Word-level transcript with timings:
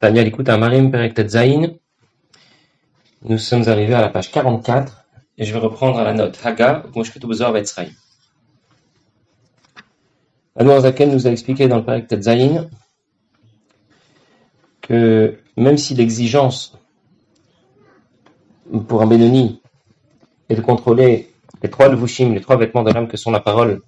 Nous 0.00 0.08
sommes 3.38 3.68
arrivés 3.68 3.94
à 3.94 4.00
la 4.00 4.10
page 4.10 4.30
44 4.30 5.06
et 5.38 5.44
je 5.44 5.52
vais 5.52 5.58
reprendre 5.58 6.00
la 6.00 6.12
note. 6.12 6.38
Haga, 6.44 6.84
Zaken 10.56 11.10
nous 11.10 11.26
a 11.26 11.30
expliqué 11.30 11.66
dans 11.66 11.78
le 11.78 11.84
Perek 11.84 12.20
Zain 12.20 12.68
que 14.82 15.40
même 15.56 15.76
si 15.76 15.94
l'exigence 15.94 16.78
pour 18.86 19.02
un 19.02 19.06
Benoni 19.06 19.60
est 20.48 20.54
de 20.54 20.60
contrôler 20.60 21.32
les 21.60 21.70
trois 21.70 21.88
levushim, 21.88 22.34
les 22.34 22.40
trois 22.40 22.56
vêtements 22.56 22.84
de 22.84 22.92
l'âme 22.92 23.08
que 23.08 23.16
sont 23.16 23.32
la 23.32 23.40
parole, 23.40 23.82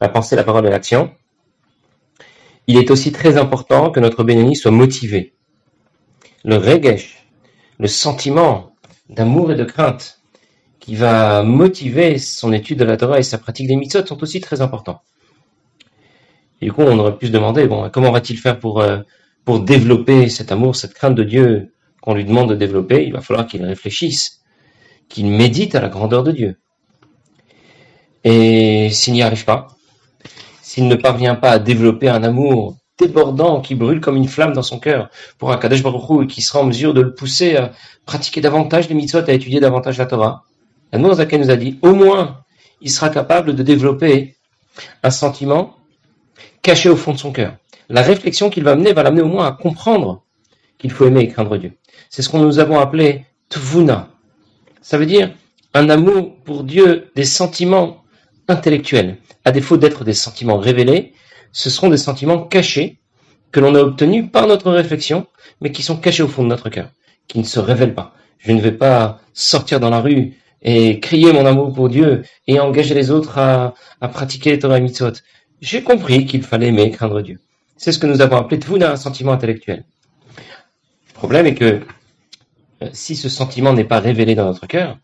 la 0.00 0.08
pensée, 0.08 0.34
la 0.34 0.42
parole 0.42 0.66
et 0.66 0.70
l'action, 0.70 1.14
il 2.66 2.78
est 2.78 2.90
aussi 2.90 3.12
très 3.12 3.36
important 3.36 3.92
que 3.92 4.00
notre 4.00 4.24
Benoni 4.24 4.56
soit 4.56 4.72
motivé. 4.72 5.36
Le 6.44 6.56
regesh, 6.56 7.26
le 7.78 7.86
sentiment 7.86 8.72
d'amour 9.08 9.52
et 9.52 9.54
de 9.54 9.64
crainte 9.64 10.20
qui 10.80 10.96
va 10.96 11.44
motiver 11.44 12.18
son 12.18 12.52
étude 12.52 12.78
de 12.78 12.84
la 12.84 12.96
Torah 12.96 13.20
et 13.20 13.22
sa 13.22 13.38
pratique 13.38 13.68
des 13.68 13.76
mitzvot 13.76 14.04
sont 14.04 14.20
aussi 14.22 14.40
très 14.40 14.60
importants. 14.60 15.02
Et 16.60 16.66
du 16.66 16.72
coup, 16.72 16.82
on 16.82 16.98
aurait 16.98 17.16
pu 17.16 17.28
se 17.28 17.32
demander, 17.32 17.66
bon, 17.68 17.88
comment 17.90 18.10
va-t-il 18.10 18.38
faire 18.38 18.58
pour, 18.58 18.80
euh, 18.80 18.98
pour 19.44 19.60
développer 19.60 20.28
cet 20.28 20.50
amour, 20.50 20.74
cette 20.74 20.94
crainte 20.94 21.14
de 21.14 21.22
Dieu 21.22 21.72
qu'on 22.00 22.14
lui 22.14 22.24
demande 22.24 22.50
de 22.50 22.56
développer? 22.56 23.04
Il 23.06 23.12
va 23.12 23.20
falloir 23.20 23.46
qu'il 23.46 23.64
réfléchisse, 23.64 24.42
qu'il 25.08 25.26
médite 25.26 25.76
à 25.76 25.80
la 25.80 25.88
grandeur 25.88 26.24
de 26.24 26.32
Dieu. 26.32 26.56
Et 28.24 28.90
s'il 28.90 29.14
n'y 29.14 29.22
arrive 29.22 29.44
pas, 29.44 29.68
s'il 30.62 30.88
ne 30.88 30.96
parvient 30.96 31.36
pas 31.36 31.50
à 31.50 31.58
développer 31.60 32.08
un 32.08 32.24
amour 32.24 32.76
débordant 33.06 33.60
qui 33.60 33.74
brûle 33.74 34.00
comme 34.00 34.16
une 34.16 34.28
flamme 34.28 34.52
dans 34.52 34.62
son 34.62 34.78
cœur 34.78 35.10
pour 35.38 35.52
un 35.52 35.56
Kadesh 35.56 35.82
Baruch 35.82 36.24
et 36.24 36.26
qui 36.26 36.42
sera 36.42 36.60
en 36.60 36.64
mesure 36.64 36.94
de 36.94 37.00
le 37.00 37.14
pousser 37.14 37.56
à 37.56 37.72
pratiquer 38.06 38.40
davantage 38.40 38.88
les 38.88 38.94
mitzvot, 38.94 39.18
à 39.26 39.32
étudier 39.32 39.60
davantage 39.60 39.98
la 39.98 40.06
Torah, 40.06 40.44
la 40.92 41.14
Zaka 41.14 41.38
nous 41.38 41.50
a 41.50 41.56
dit, 41.56 41.78
au 41.82 41.94
moins, 41.94 42.42
il 42.80 42.90
sera 42.90 43.08
capable 43.08 43.54
de 43.54 43.62
développer 43.62 44.36
un 45.02 45.10
sentiment 45.10 45.76
caché 46.60 46.88
au 46.88 46.96
fond 46.96 47.12
de 47.12 47.18
son 47.18 47.32
cœur. 47.32 47.56
La 47.88 48.02
réflexion 48.02 48.50
qu'il 48.50 48.64
va 48.64 48.76
mener 48.76 48.92
va 48.92 49.02
l'amener 49.02 49.22
au 49.22 49.28
moins 49.28 49.46
à 49.46 49.52
comprendre 49.52 50.24
qu'il 50.78 50.90
faut 50.90 51.06
aimer 51.06 51.20
et 51.20 51.28
craindre 51.28 51.56
Dieu. 51.56 51.72
C'est 52.10 52.22
ce 52.22 52.28
qu'on 52.28 52.40
nous 52.40 52.58
avons 52.58 52.78
appelé 52.78 53.24
tvuna. 53.48 54.08
Ça 54.80 54.98
veut 54.98 55.06
dire 55.06 55.32
un 55.74 55.88
amour 55.88 56.36
pour 56.44 56.64
Dieu, 56.64 57.10
des 57.16 57.24
sentiments 57.24 58.04
intellectuels, 58.48 59.18
à 59.44 59.52
défaut 59.52 59.76
d'être 59.76 60.04
des 60.04 60.14
sentiments 60.14 60.58
révélés, 60.58 61.14
ce 61.52 61.70
seront 61.70 61.88
des 61.88 61.96
sentiments 61.96 62.42
cachés 62.44 62.98
que 63.52 63.60
l'on 63.60 63.74
a 63.74 63.80
obtenus 63.80 64.30
par 64.32 64.46
notre 64.46 64.70
réflexion, 64.70 65.26
mais 65.60 65.70
qui 65.70 65.82
sont 65.82 65.96
cachés 65.96 66.22
au 66.22 66.28
fond 66.28 66.42
de 66.42 66.48
notre 66.48 66.70
cœur, 66.70 66.90
qui 67.28 67.38
ne 67.38 67.44
se 67.44 67.60
révèlent 67.60 67.94
pas. 67.94 68.14
Je 68.38 68.52
ne 68.52 68.60
vais 68.60 68.72
pas 68.72 69.20
sortir 69.34 69.78
dans 69.78 69.90
la 69.90 70.00
rue 70.00 70.34
et 70.62 71.00
crier 71.00 71.32
mon 71.32 71.46
amour 71.46 71.72
pour 71.72 71.88
Dieu 71.88 72.22
et 72.46 72.58
engager 72.60 72.94
les 72.94 73.10
autres 73.10 73.38
à, 73.38 73.74
pratiquer 74.08 74.50
les 74.52 74.58
Torah 74.58 74.78
et 74.78 74.80
Mitzvot. 74.80 75.12
J'ai 75.60 75.82
compris 75.82 76.26
qu'il 76.26 76.42
fallait 76.42 76.68
aimer 76.68 76.82
et 76.82 76.90
craindre 76.90 77.20
Dieu. 77.20 77.38
C'est 77.76 77.92
ce 77.92 77.98
que 77.98 78.06
nous 78.06 78.20
avons 78.20 78.36
appelé 78.36 78.58
Tvuna, 78.58 78.92
un 78.92 78.96
sentiment 78.96 79.32
intellectuel. 79.32 79.84
Le 81.08 81.14
problème 81.14 81.46
est 81.46 81.54
que 81.54 81.80
euh, 82.82 82.88
si 82.92 83.14
ce 83.14 83.28
sentiment 83.28 83.72
n'est 83.72 83.84
pas 83.84 84.00
révélé 84.00 84.34
dans 84.34 84.44
notre 84.44 84.66
cœur, 84.66 84.98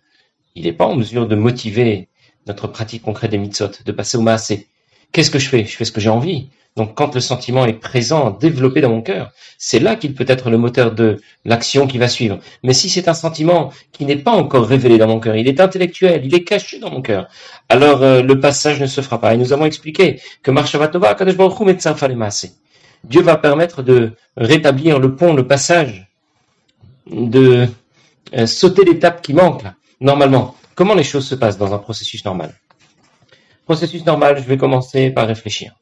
il 0.54 0.64
n'est 0.64 0.72
pas 0.72 0.86
en 0.86 0.96
mesure 0.96 1.28
de 1.28 1.36
motiver 1.36 2.08
notre 2.46 2.66
pratique 2.66 3.02
concrète 3.02 3.30
des 3.30 3.38
mitzvot, 3.38 3.70
de 3.84 3.92
passer 3.92 4.16
au 4.16 4.22
maasé. 4.22 4.69
Qu'est-ce 5.12 5.31
que 5.31 5.39
je 5.39 5.48
fais? 5.48 5.64
Je 5.64 5.77
fais 5.77 5.84
ce 5.84 5.92
que 5.92 6.01
j'ai 6.01 6.11
envie. 6.11 6.48
Donc 6.77 6.95
quand 6.95 7.14
le 7.14 7.20
sentiment 7.20 7.67
est 7.67 7.73
présent, 7.73 8.31
développé 8.31 8.81
dans 8.81 8.91
mon 8.91 9.03
cœur, 9.03 9.33
c'est 9.59 9.81
là 9.81 9.97
qu'il 9.97 10.15
peut 10.15 10.25
être 10.28 10.48
le 10.48 10.59
moteur 10.59 10.92
de 10.92 11.20
l'action 11.45 11.89
qui 11.89 11.98
va 11.98 12.06
suivre. 12.06 12.39
Mais 12.62 12.73
si 12.73 12.89
c'est 12.89 13.09
un 13.09 13.15
sentiment 13.15 13.73
qui 13.91 14.05
n'est 14.05 14.17
pas 14.17 14.31
encore 14.31 14.65
révélé 14.65 14.97
dans 14.97 15.09
mon 15.09 15.19
cœur, 15.19 15.34
il 15.34 15.48
est 15.48 15.59
intellectuel, 15.59 16.25
il 16.25 16.34
est 16.37 16.45
caché 16.45 16.78
dans 16.78 16.91
mon 16.91 17.03
cœur, 17.03 17.28
alors 17.69 18.03
euh, 18.03 18.23
le 18.23 18.38
passage 18.38 18.81
ne 18.81 18.87
se 18.87 19.00
fera 19.00 19.21
pas. 19.21 19.34
Et 19.34 19.37
nous 19.37 19.53
avons 19.53 19.65
expliqué 19.65 20.21
que 20.44 20.53
Marshavatova, 20.53 21.15
Kadesh 21.16 21.37
Dieu 23.05 23.22
va 23.22 23.37
permettre 23.37 23.82
de 23.82 24.12
rétablir 24.37 25.00
le 25.00 25.16
pont, 25.16 25.34
le 25.34 25.47
passage, 25.49 26.09
de 27.11 27.66
euh, 28.37 28.47
sauter 28.47 28.84
l'étape 28.84 29.22
qui 29.22 29.34
manque 29.34 29.65
normalement. 30.00 30.55
Comment 30.77 30.94
les 30.94 31.03
choses 31.03 31.27
se 31.27 31.34
passent 31.34 31.59
dans 31.59 31.75
un 31.75 31.78
processus 31.78 32.25
normal? 32.25 32.55
Processus 33.69 34.06
normal, 34.06 34.39
je 34.39 34.45
vais 34.45 34.56
commencer 34.56 35.11
par 35.11 35.27
réfléchir. 35.27 35.75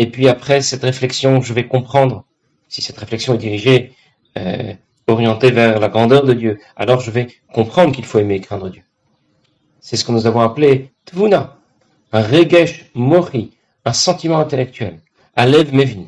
Et 0.00 0.10
puis 0.10 0.28
après 0.28 0.62
cette 0.62 0.82
réflexion, 0.82 1.40
je 1.40 1.54
vais 1.54 1.68
comprendre, 1.68 2.24
si 2.66 2.82
cette 2.82 2.98
réflexion 2.98 3.34
est 3.34 3.38
dirigée, 3.38 3.92
euh, 4.36 4.74
orientée 5.06 5.52
vers 5.52 5.78
la 5.78 5.88
grandeur 5.90 6.24
de 6.24 6.32
Dieu, 6.32 6.58
alors 6.74 6.98
je 6.98 7.12
vais 7.12 7.28
comprendre 7.52 7.94
qu'il 7.94 8.04
faut 8.04 8.18
aimer 8.18 8.34
et 8.34 8.40
craindre 8.40 8.68
Dieu. 8.68 8.82
C'est 9.78 9.94
ce 9.94 10.04
que 10.04 10.10
nous 10.10 10.26
avons 10.26 10.40
appelé 10.40 10.90
tvuna, 11.04 11.58
un 12.10 12.20
regesh 12.20 12.90
mori, 12.94 13.52
un 13.84 13.92
sentiment 13.92 14.40
intellectuel, 14.40 14.98
alev 15.36 15.72
mevin. 15.72 16.06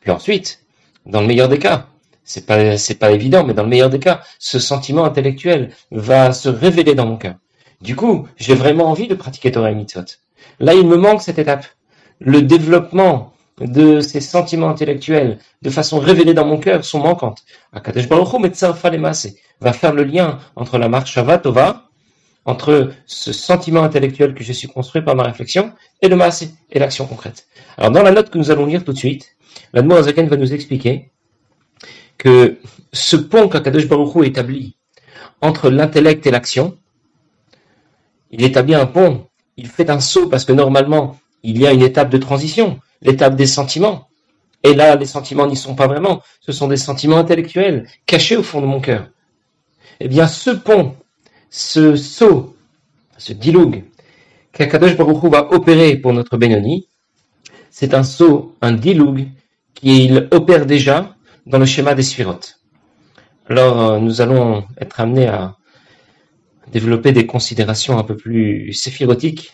Puis 0.00 0.10
ensuite, 0.10 0.64
dans 1.04 1.20
le 1.20 1.26
meilleur 1.26 1.50
des 1.50 1.58
cas, 1.58 1.88
c'est 2.24 2.46
pas 2.46 2.78
c'est 2.78 2.98
pas 2.98 3.10
évident, 3.10 3.44
mais 3.44 3.52
dans 3.52 3.64
le 3.64 3.68
meilleur 3.68 3.90
des 3.90 4.00
cas, 4.00 4.22
ce 4.38 4.58
sentiment 4.58 5.04
intellectuel 5.04 5.74
va 5.90 6.32
se 6.32 6.48
révéler 6.48 6.94
dans 6.94 7.04
mon 7.04 7.18
cœur. 7.18 7.34
Du 7.82 7.94
coup, 7.94 8.26
j'ai 8.38 8.54
vraiment 8.54 8.86
envie 8.90 9.06
de 9.06 9.14
pratiquer 9.14 9.52
Torah 9.52 9.70
et 9.70 9.74
Mitzvot. 9.74 10.04
Là, 10.58 10.74
il 10.74 10.86
me 10.86 10.96
manque 10.96 11.22
cette 11.22 11.38
étape. 11.38 11.66
Le 12.18 12.42
développement 12.42 13.32
de 13.60 14.00
ces 14.00 14.20
sentiments 14.20 14.70
intellectuels 14.70 15.38
de 15.62 15.70
façon 15.70 15.98
révélée 15.98 16.34
dans 16.34 16.46
mon 16.46 16.58
cœur 16.58 16.84
sont 16.84 17.00
manquantes. 17.00 17.44
Akadosh 17.72 18.08
Baruch 18.08 18.32
Hu 18.32 19.30
va 19.60 19.72
faire 19.72 19.92
le 19.92 20.04
lien 20.04 20.38
entre 20.56 20.78
la 20.78 20.88
marche 20.88 21.18
Tova, 21.42 21.88
entre 22.46 22.90
ce 23.06 23.32
sentiment 23.32 23.82
intellectuel 23.82 24.34
que 24.34 24.42
je 24.42 24.52
suis 24.52 24.68
construit 24.68 25.02
par 25.02 25.14
ma 25.14 25.24
réflexion, 25.24 25.72
et 26.00 26.08
le 26.08 26.16
maasé, 26.16 26.50
et 26.70 26.78
l'action 26.78 27.06
concrète. 27.06 27.46
Alors, 27.76 27.90
dans 27.90 28.02
la 28.02 28.12
note 28.12 28.30
que 28.30 28.38
nous 28.38 28.50
allons 28.50 28.66
lire 28.66 28.82
tout 28.82 28.92
de 28.92 28.98
suite, 28.98 29.36
l'Admorazaken 29.74 30.26
va 30.26 30.36
nous 30.36 30.54
expliquer 30.54 31.10
que 32.16 32.58
ce 32.92 33.16
pont 33.16 33.48
qu'Akadosh 33.48 33.88
Baruch 33.88 34.14
Hu 34.14 34.26
établit 34.26 34.76
entre 35.42 35.70
l'intellect 35.70 36.26
et 36.26 36.30
l'action, 36.30 36.76
il 38.30 38.44
établit 38.44 38.74
un 38.74 38.86
pont, 38.86 39.26
il 39.60 39.68
fait 39.68 39.90
un 39.90 40.00
saut 40.00 40.28
parce 40.28 40.46
que 40.46 40.52
normalement, 40.52 41.18
il 41.42 41.58
y 41.58 41.66
a 41.66 41.72
une 41.72 41.82
étape 41.82 42.08
de 42.08 42.16
transition, 42.16 42.80
l'étape 43.02 43.36
des 43.36 43.46
sentiments. 43.46 44.08
Et 44.62 44.74
là, 44.74 44.96
les 44.96 45.06
sentiments 45.06 45.46
n'y 45.46 45.56
sont 45.56 45.74
pas 45.74 45.86
vraiment, 45.86 46.22
ce 46.40 46.52
sont 46.52 46.66
des 46.68 46.78
sentiments 46.78 47.18
intellectuels 47.18 47.86
cachés 48.06 48.38
au 48.38 48.42
fond 48.42 48.62
de 48.62 48.66
mon 48.66 48.80
cœur. 48.80 49.08
Eh 50.00 50.08
bien, 50.08 50.26
ce 50.26 50.50
pont, 50.50 50.96
ce 51.50 51.94
saut, 51.94 52.56
ce 53.18 53.34
dialogue 53.34 53.84
qu'Akadosh 54.52 54.96
Baruch 54.96 55.22
Hu 55.22 55.28
va 55.28 55.52
opérer 55.52 55.96
pour 55.96 56.14
notre 56.14 56.38
Benoni, 56.38 56.88
c'est 57.70 57.92
un 57.92 58.02
saut, 58.02 58.56
un 58.62 58.72
dialogue 58.72 59.26
qu'il 59.74 60.28
opère 60.30 60.64
déjà 60.64 61.14
dans 61.46 61.58
le 61.58 61.66
schéma 61.66 61.94
des 61.94 62.02
sphirotes. 62.02 62.60
Alors, 63.48 63.78
euh, 63.80 63.98
nous 63.98 64.22
allons 64.22 64.64
être 64.80 65.00
amenés 65.00 65.28
à 65.28 65.56
développer 66.72 67.12
des 67.12 67.26
considérations 67.26 67.98
un 67.98 68.04
peu 68.04 68.16
plus 68.16 68.72
séphirotiques. 68.72 69.52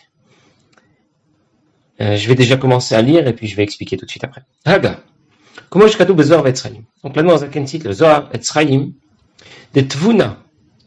Euh, 1.99 2.15
je 2.15 2.27
vais 2.27 2.35
déjà 2.35 2.57
commencer 2.57 2.95
à 2.95 3.01
lire 3.01 3.27
et 3.27 3.33
puis 3.33 3.47
je 3.47 3.55
vais 3.55 3.63
expliquer 3.63 3.97
tout 3.97 4.05
de 4.05 4.11
suite 4.11 4.23
après. 4.23 4.41
Haga. 4.65 4.99
Comment 5.69 5.87
je 5.87 5.97
bezor 6.03 6.43
vetzraim. 6.43 6.83
Donc 7.03 7.15
là, 7.15 7.23
dans 7.23 7.43
un 7.43 7.63
titre, 7.63 7.87
le 7.87 7.93
Zohar 7.93 8.29
etzraim, 8.33 8.91
des 9.73 9.87
tvuna. 9.87 10.37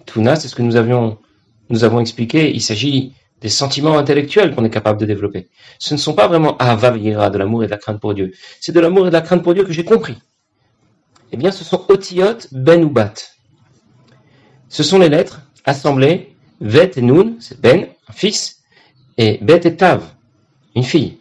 Tvuna, 0.07 0.37
c'est 0.37 0.49
ce 0.49 0.55
que 0.55 0.63
nous 0.63 0.77
avions, 0.77 1.19
nous 1.69 1.85
avons 1.85 2.01
expliqué. 2.01 2.55
Il 2.55 2.63
s'agit 2.63 3.13
des 3.41 3.49
sentiments 3.49 3.99
intellectuels 3.99 4.55
qu'on 4.55 4.65
est 4.65 4.71
capable 4.71 5.01
de 5.01 5.07
développer. 5.07 5.49
Ce 5.79 5.95
ne 5.95 5.99
sont 5.99 6.15
pas 6.15 6.29
vraiment 6.29 6.57
ahava 6.59 6.91
de 6.93 7.39
l'amour 7.39 7.65
et 7.65 7.67
de 7.67 7.71
la 7.71 7.79
crainte 7.79 8.01
pour 8.01 8.15
Dieu. 8.15 8.33
C'est 8.61 8.73
de 8.73 8.81
l'amour 8.81 9.07
et 9.07 9.11
de 9.11 9.15
la 9.15 9.23
crainte 9.23 9.43
pour 9.43 9.55
Dieu 9.55 9.65
que 9.65 9.73
j'ai 9.73 9.85
compris 9.85 10.17
eh 11.33 11.37
bien, 11.37 11.51
ce 11.51 11.65
sont 11.65 11.85
otiot 11.89 12.49
ben 12.53 12.85
ou 12.85 12.91
bat. 12.91 13.15
Ce 14.69 14.83
sont 14.83 14.99
les 14.99 15.09
lettres 15.09 15.41
assemblées 15.65 16.35
vet 16.61 16.93
et 16.97 17.03
nun, 17.03 17.37
c'est 17.41 17.61
ben, 17.61 17.87
un 18.09 18.13
fils, 18.13 18.63
et 19.17 19.39
bet 19.43 19.61
et 19.65 19.77
tav, 19.77 20.03
une 20.75 20.85
fille. 20.85 21.19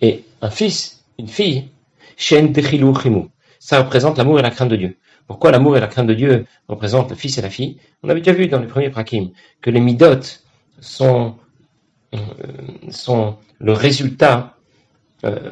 Et 0.00 0.24
un 0.40 0.50
fils, 0.50 1.04
une 1.18 1.28
fille, 1.28 1.70
shen 2.16 2.52
techilou 2.52 2.94
chimou. 2.94 3.28
Ça 3.58 3.80
représente 3.82 4.18
l'amour 4.18 4.38
et 4.38 4.42
la 4.42 4.50
crainte 4.50 4.70
de 4.70 4.76
Dieu. 4.76 4.96
Pourquoi 5.26 5.50
l'amour 5.50 5.76
et 5.76 5.80
la 5.80 5.88
crainte 5.88 6.06
de 6.06 6.14
Dieu 6.14 6.46
représentent 6.68 7.10
le 7.10 7.16
fils 7.16 7.36
et 7.38 7.42
la 7.42 7.50
fille? 7.50 7.78
On 8.02 8.08
avait 8.08 8.20
déjà 8.20 8.32
vu 8.32 8.46
dans 8.46 8.60
les 8.60 8.66
premiers 8.66 8.90
prakim 8.90 9.30
que 9.60 9.70
les 9.70 9.80
midot 9.80 10.20
sont, 10.80 11.34
euh, 12.14 12.18
sont 12.90 13.36
le 13.58 13.72
résultat 13.72 14.56
euh, 15.24 15.50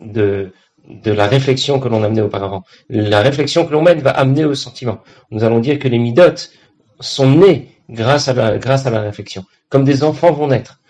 de, 0.00 0.52
de 0.88 1.10
la 1.10 1.26
réflexion 1.26 1.80
que 1.80 1.88
l'on 1.88 2.02
a 2.02 2.08
menée 2.08 2.22
auparavant. 2.22 2.64
La 2.88 3.20
réflexion 3.20 3.66
que 3.66 3.72
l'on 3.72 3.82
mène 3.82 4.00
va 4.00 4.10
amener 4.10 4.44
au 4.44 4.54
sentiment. 4.54 5.00
Nous 5.30 5.44
allons 5.44 5.58
dire 5.58 5.78
que 5.78 5.88
les 5.88 5.98
midotes 5.98 6.52
sont 7.00 7.30
nés 7.30 7.76
grâce 7.88 8.28
à 8.28 8.34
la, 8.34 8.58
grâce 8.58 8.86
à 8.86 8.90
la 8.90 9.00
réflexion. 9.00 9.44
Comme 9.68 9.84
des 9.84 10.04
enfants 10.04 10.32
vont 10.32 10.48
naître 10.48 10.80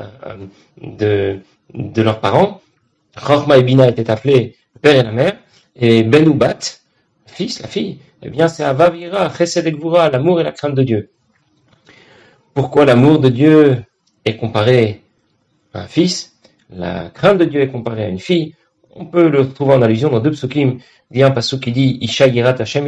euh, 0.00 0.46
de, 0.80 1.40
de 1.72 2.02
leurs 2.02 2.20
parents. 2.20 2.60
Chorma 3.16 3.58
et 3.58 3.62
Bina 3.62 3.88
étaient 3.88 4.10
appelés 4.10 4.56
le 4.74 4.80
père 4.80 5.00
et 5.00 5.02
la 5.02 5.12
mère, 5.12 5.36
et 5.76 6.02
Ben 6.02 6.26
ou 6.26 6.34
Bat, 6.34 6.80
fils, 7.26 7.60
la 7.60 7.68
fille, 7.68 8.00
eh 8.22 8.28
bien 8.28 8.48
c'est 8.48 8.64
Avavira, 8.64 9.30
Chesed 9.32 9.66
Gvura, 9.68 10.10
l'amour 10.10 10.40
et 10.40 10.44
la 10.44 10.50
crainte 10.50 10.74
de 10.74 10.82
Dieu. 10.82 11.10
Pourquoi 12.54 12.84
l'amour 12.84 13.20
de 13.20 13.28
Dieu 13.28 13.84
est 14.24 14.36
comparé 14.36 15.02
à 15.72 15.82
un 15.82 15.86
fils 15.86 16.36
La 16.70 17.10
crainte 17.10 17.38
de 17.38 17.44
Dieu 17.44 17.60
est 17.60 17.70
comparée 17.70 18.04
à 18.04 18.08
une 18.08 18.18
fille 18.18 18.54
on 18.94 19.06
peut 19.06 19.28
le 19.28 19.48
trouver 19.52 19.74
en 19.74 19.82
allusion 19.82 20.08
dans 20.08 20.20
deux 20.20 20.30
psukim. 20.30 20.78
Il 21.10 21.18
y 21.18 21.22
a 21.22 21.26
un 21.26 21.40
qui 21.40 21.72
dit 21.72 21.98
Isha 22.00 22.26
yirat 22.26 22.56
Hashem 22.58 22.86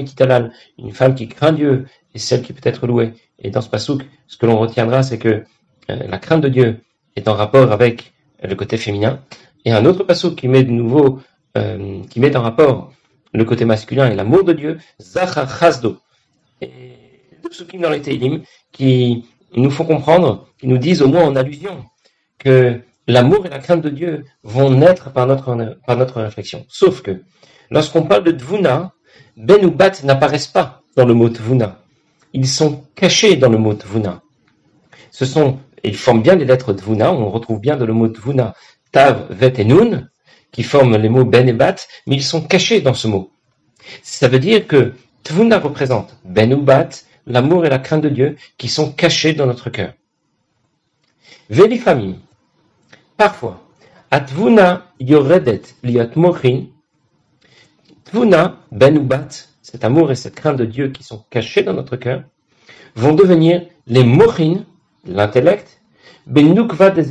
une 0.78 0.92
femme 0.92 1.14
qui 1.14 1.28
craint 1.28 1.52
Dieu 1.52 1.86
et 2.16 2.18
celle 2.18 2.40
qui 2.40 2.54
peut 2.54 2.66
être 2.66 2.86
louée. 2.86 3.12
Et 3.38 3.50
dans 3.50 3.60
ce 3.60 3.68
pasuk, 3.68 4.00
ce 4.26 4.38
que 4.38 4.46
l'on 4.46 4.58
retiendra, 4.58 5.02
c'est 5.02 5.18
que 5.18 5.44
euh, 5.90 6.06
la 6.08 6.18
crainte 6.18 6.40
de 6.40 6.48
Dieu 6.48 6.80
est 7.14 7.28
en 7.28 7.34
rapport 7.34 7.70
avec 7.72 8.14
le 8.42 8.54
côté 8.54 8.78
féminin. 8.78 9.20
Et 9.66 9.72
un 9.72 9.84
autre 9.84 10.02
pasuk 10.02 10.34
qui 10.34 10.48
met 10.48 10.64
de 10.64 10.70
nouveau, 10.70 11.20
euh, 11.58 12.00
qui 12.08 12.18
met 12.20 12.34
en 12.34 12.40
rapport 12.40 12.90
le 13.34 13.44
côté 13.44 13.66
masculin 13.66 14.10
et 14.10 14.14
l'amour 14.14 14.44
de 14.44 14.54
Dieu, 14.54 14.78
Zachar 14.98 15.46
Chazdo. 15.58 15.98
Deux 16.62 17.50
psukim 17.50 17.82
dans 17.82 17.90
les 17.90 18.00
Teilim 18.00 18.40
qui 18.72 19.26
nous 19.54 19.70
font 19.70 19.84
comprendre, 19.84 20.48
qui 20.58 20.66
nous 20.68 20.78
disent 20.78 21.02
au 21.02 21.08
moins 21.08 21.24
en 21.24 21.36
allusion 21.36 21.84
que 22.38 22.80
l'amour 23.06 23.44
et 23.44 23.50
la 23.50 23.58
crainte 23.58 23.82
de 23.82 23.90
Dieu 23.90 24.24
vont 24.42 24.70
naître 24.70 25.12
par 25.12 25.26
notre, 25.26 25.54
par 25.86 25.96
notre 25.98 26.22
réflexion. 26.22 26.64
Sauf 26.68 27.02
que, 27.02 27.22
lorsqu'on 27.70 28.04
parle 28.04 28.24
de 28.24 28.32
Tvuna, 28.32 28.94
Ben 29.36 29.62
ou 29.66 29.70
Bat 29.70 30.02
n'apparaissent 30.02 30.46
pas 30.46 30.80
dans 30.96 31.04
le 31.04 31.12
mot 31.12 31.28
Tvuna. 31.28 31.82
Ils 32.38 32.46
sont 32.46 32.84
cachés 32.94 33.36
dans 33.36 33.48
le 33.48 33.56
mot 33.56 33.72
Tvuna. 33.72 34.22
Ce 35.10 35.24
sont, 35.24 35.58
ils 35.82 35.96
forment 35.96 36.20
bien 36.20 36.34
les 36.34 36.44
lettres 36.44 36.74
Tvuna, 36.74 37.10
on 37.10 37.30
retrouve 37.30 37.60
bien 37.60 37.78
dans 37.78 37.86
le 37.86 37.94
mot 37.94 38.08
Tvuna 38.08 38.52
Tav, 38.92 39.28
Vet 39.30 39.54
et 39.58 39.64
Nun, 39.64 40.06
qui 40.52 40.62
forment 40.62 40.98
les 40.98 41.08
mots 41.08 41.24
Ben 41.24 41.48
et 41.48 41.54
Bat, 41.54 41.76
mais 42.06 42.16
ils 42.16 42.22
sont 42.22 42.42
cachés 42.42 42.82
dans 42.82 42.92
ce 42.92 43.08
mot. 43.08 43.30
Ça 44.02 44.28
veut 44.28 44.38
dire 44.38 44.66
que 44.66 44.92
Tvuna 45.22 45.58
représente 45.58 46.14
Ben 46.24 46.52
ou 46.52 46.60
Bat, 46.60 46.90
l'amour 47.26 47.64
et 47.64 47.70
la 47.70 47.78
crainte 47.78 48.02
de 48.02 48.10
Dieu, 48.10 48.36
qui 48.58 48.68
sont 48.68 48.92
cachés 48.92 49.32
dans 49.32 49.46
notre 49.46 49.70
cœur. 49.70 49.94
familles 51.50 52.18
Parfois, 53.16 53.66
Atvuna 54.10 54.92
yoredet 55.00 55.62
liat 55.82 56.10
mochin. 56.16 56.66
Tvuna, 58.04 58.58
ben 58.70 58.98
ou 58.98 59.04
bat, 59.04 59.28
cet 59.66 59.82
amour 59.84 60.12
et 60.12 60.14
cette 60.14 60.36
crainte 60.36 60.56
de 60.56 60.64
Dieu 60.64 60.90
qui 60.90 61.02
sont 61.02 61.24
cachés 61.28 61.64
dans 61.64 61.72
notre 61.72 61.96
cœur, 61.96 62.22
vont 62.94 63.14
devenir 63.14 63.66
les 63.88 64.04
mochin, 64.04 64.64
l'intellect, 65.04 65.80
ben 66.28 66.54
nukva 66.54 66.90
de 66.90 67.02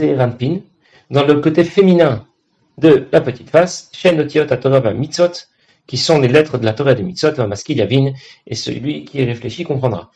dans 1.10 1.26
le 1.26 1.42
côté 1.42 1.66
féminin 1.66 2.26
de 2.78 3.08
la 3.12 3.20
petite 3.20 3.50
face, 3.50 3.90
shen 3.92 4.18
otiot 4.22 4.46
Torah 4.46 4.94
mitzot, 4.94 5.34
qui 5.86 5.98
sont 5.98 6.18
les 6.22 6.30
lettres 6.30 6.58
de 6.58 6.64
la 6.64 6.72
Torah 6.72 6.96
de 6.96 7.04
mitzot, 7.04 7.34
yavin, 7.68 8.14
et 8.48 8.56
celui 8.56 9.04
qui 9.04 9.22
réfléchit 9.26 9.66
comprendra. 9.66 10.12